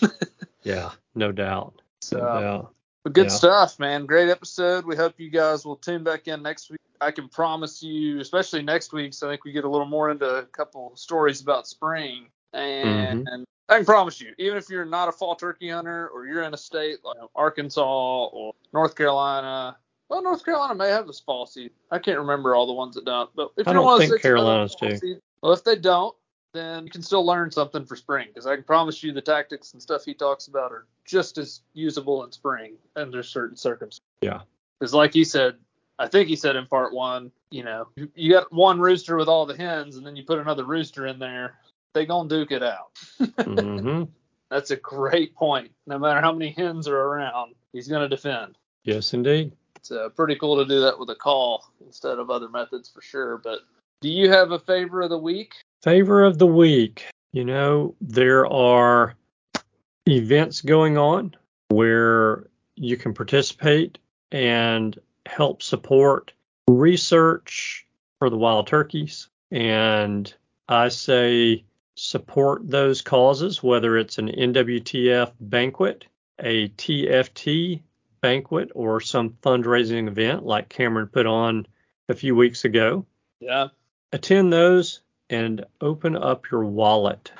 [0.62, 1.80] yeah, no doubt.
[2.12, 2.74] No um, doubt.
[3.06, 3.34] But good yeah.
[3.34, 4.04] stuff, man.
[4.04, 4.84] Great episode.
[4.84, 6.80] We hope you guys will tune back in next week.
[7.00, 10.10] I can promise you, especially next week, so I think we get a little more
[10.10, 12.26] into a couple stories about spring.
[12.52, 13.44] And mm-hmm.
[13.68, 16.52] I can promise you, even if you're not a fall turkey hunter or you're in
[16.52, 19.76] a state like Arkansas or North Carolina,
[20.08, 21.70] well, North Carolina may have this fall season.
[21.92, 23.30] I can't remember all the ones that don't.
[23.36, 24.90] But if I you don't think Carolinas do.
[24.90, 26.12] Season, well, if they don't,
[26.56, 29.72] then you can still learn something for spring because I can promise you the tactics
[29.72, 34.00] and stuff he talks about are just as usable in spring under certain circumstances.
[34.20, 34.40] Yeah.
[34.78, 35.56] Because like he said,
[35.98, 39.46] I think he said in part one, you know, you got one rooster with all
[39.46, 41.58] the hens and then you put another rooster in there,
[41.94, 42.94] they gonna duke it out.
[43.20, 44.04] mm-hmm.
[44.50, 45.72] That's a great point.
[45.86, 48.56] No matter how many hens are around, he's gonna defend.
[48.84, 49.52] Yes, indeed.
[49.74, 53.02] It's uh, pretty cool to do that with a call instead of other methods for
[53.02, 53.38] sure.
[53.38, 53.60] But
[54.00, 55.54] do you have a favor of the week?
[55.82, 57.06] Favor of the week.
[57.32, 59.14] You know, there are
[60.06, 61.34] events going on
[61.68, 62.46] where
[62.76, 63.98] you can participate
[64.32, 66.32] and help support
[66.68, 67.86] research
[68.18, 69.28] for the wild turkeys.
[69.50, 70.32] And
[70.68, 71.64] I say
[71.94, 76.06] support those causes, whether it's an NWTF banquet,
[76.38, 77.80] a TFT
[78.20, 81.66] banquet, or some fundraising event like Cameron put on
[82.08, 83.06] a few weeks ago.
[83.40, 83.68] Yeah.
[84.12, 85.00] Attend those
[85.30, 87.32] and open up your wallet.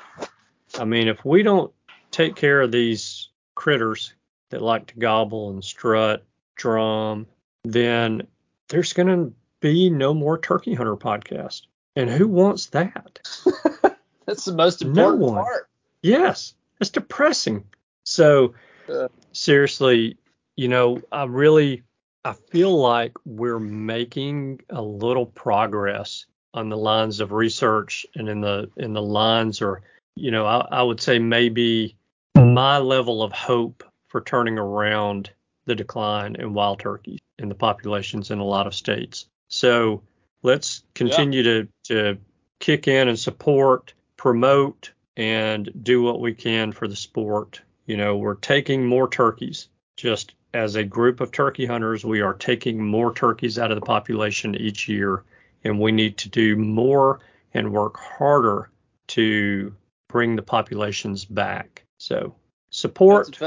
[0.77, 1.71] I mean, if we don't
[2.11, 4.13] take care of these critters
[4.49, 6.23] that like to gobble and strut,
[6.55, 7.27] drum,
[7.63, 8.27] then
[8.69, 11.63] there's going to be no more turkey hunter podcast.
[11.95, 13.19] And who wants that?
[14.25, 15.69] That's the most important no part.
[16.01, 17.63] Yes, it's depressing.
[18.03, 18.53] So
[18.91, 20.17] uh, seriously,
[20.55, 21.83] you know, I really
[22.23, 28.41] I feel like we're making a little progress on the lines of research and in
[28.41, 29.81] the in the lines or
[30.15, 31.95] you know, I, I would say maybe
[32.35, 35.29] my level of hope for turning around
[35.65, 39.27] the decline in wild turkeys in the populations in a lot of states.
[39.49, 40.01] So
[40.43, 41.51] let's continue yeah.
[41.51, 42.17] to to
[42.59, 47.61] kick in and support, promote, and do what we can for the sport.
[47.85, 49.69] You know, we're taking more turkeys.
[49.95, 53.85] Just as a group of turkey hunters, we are taking more turkeys out of the
[53.85, 55.23] population each year,
[55.63, 57.19] and we need to do more
[57.53, 58.69] and work harder
[59.07, 59.73] to
[60.07, 61.83] bring the populations back.
[61.97, 62.35] So
[62.69, 63.41] support,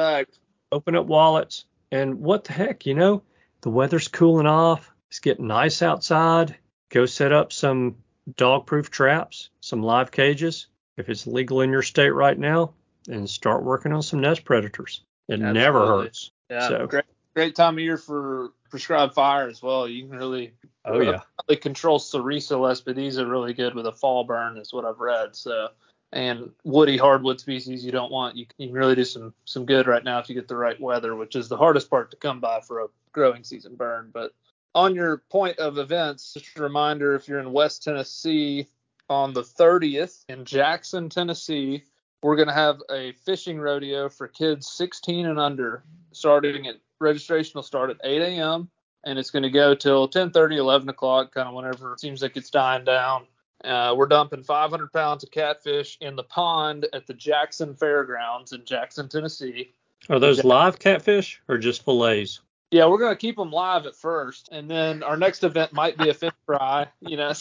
[0.73, 3.23] open up wallets, and what the heck, you know,
[3.63, 4.91] the weather's cooling off.
[5.09, 6.57] It's getting nice outside.
[6.91, 7.97] Go set up some
[8.37, 12.75] dog proof traps, some live cages, if it's legal in your state right now,
[13.09, 15.03] and start working on some nest predators.
[15.29, 15.61] It Absolutely.
[15.61, 16.31] never hurts.
[16.51, 16.87] Yeah, so.
[16.87, 17.05] great,
[17.35, 19.89] great time of year for prescribed fire as well.
[19.89, 20.53] You can really,
[20.85, 25.01] oh yeah, really control Sericea lespedeza really good with a fall burn, is what I've
[25.01, 25.35] read.
[25.37, 25.69] So,
[26.13, 30.03] and woody hardwood species you don't want, you can really do some some good right
[30.03, 32.61] now if you get the right weather, which is the hardest part to come by
[32.61, 34.11] for a growing season burn.
[34.13, 34.33] But
[34.75, 38.67] on your point of events, just a reminder if you're in West Tennessee
[39.09, 41.83] on the 30th in Jackson, Tennessee,
[42.23, 45.83] we're going to have a fishing rodeo for kids 16 and under
[46.13, 48.69] starting at registration will start at 8 a.m.
[49.05, 52.37] and it's going to go till 10:30, 11 o'clock, kind of whenever it seems like
[52.37, 53.27] it's dying down.
[53.65, 58.65] Uh, we're dumping 500 pounds of catfish in the pond at the Jackson Fairgrounds in
[58.65, 59.75] Jackson, Tennessee.
[60.09, 62.41] Are those live catfish or just fillets?
[62.71, 66.09] Yeah, we're gonna keep them live at first, and then our next event might be
[66.09, 66.87] a fish fry.
[67.01, 67.33] You know,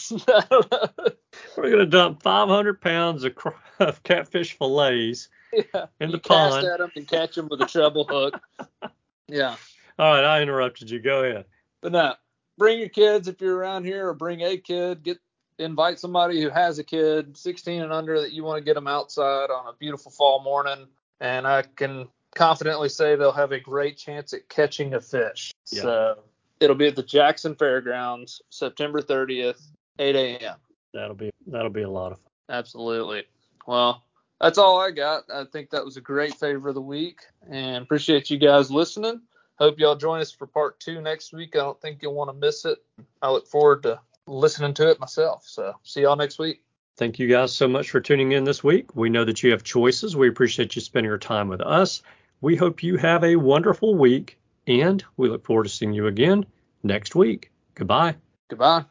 [1.56, 3.36] we're gonna dump 500 pounds of,
[3.78, 6.64] of catfish fillets yeah, in the pond.
[6.64, 8.40] Cast at them and catch them with a treble hook.
[9.32, 9.54] Yeah.
[9.98, 11.00] All right, I interrupted you.
[11.00, 11.44] Go ahead.
[11.80, 12.16] But now,
[12.58, 15.02] bring your kids if you're around here, or bring a kid.
[15.02, 15.18] Get
[15.58, 18.86] invite somebody who has a kid, 16 and under, that you want to get them
[18.86, 20.86] outside on a beautiful fall morning.
[21.20, 25.52] And I can confidently say they'll have a great chance at catching a fish.
[25.70, 25.82] Yeah.
[25.82, 26.18] So
[26.60, 29.60] it'll be at the Jackson Fairgrounds, September 30th,
[29.98, 30.56] 8 a.m.
[30.94, 32.56] That'll be that'll be a lot of fun.
[32.56, 33.24] Absolutely.
[33.66, 34.02] Well,
[34.40, 35.24] that's all I got.
[35.32, 39.20] I think that was a great favor of the week, and appreciate you guys listening.
[39.60, 41.54] Hope y'all join us for part two next week.
[41.54, 42.78] I don't think you'll want to miss it.
[43.20, 45.44] I look forward to listening to it myself.
[45.46, 46.62] So see y'all next week.
[46.96, 48.96] Thank you guys so much for tuning in this week.
[48.96, 50.16] We know that you have choices.
[50.16, 52.02] We appreciate you spending your time with us.
[52.40, 56.46] We hope you have a wonderful week, and we look forward to seeing you again
[56.82, 57.50] next week.
[57.74, 58.16] Goodbye.
[58.48, 58.86] Goodbye.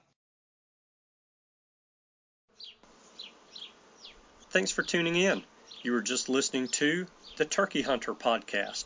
[4.51, 5.43] Thanks for tuning in.
[5.81, 7.07] You were just listening to
[7.37, 8.85] the Turkey Hunter podcast.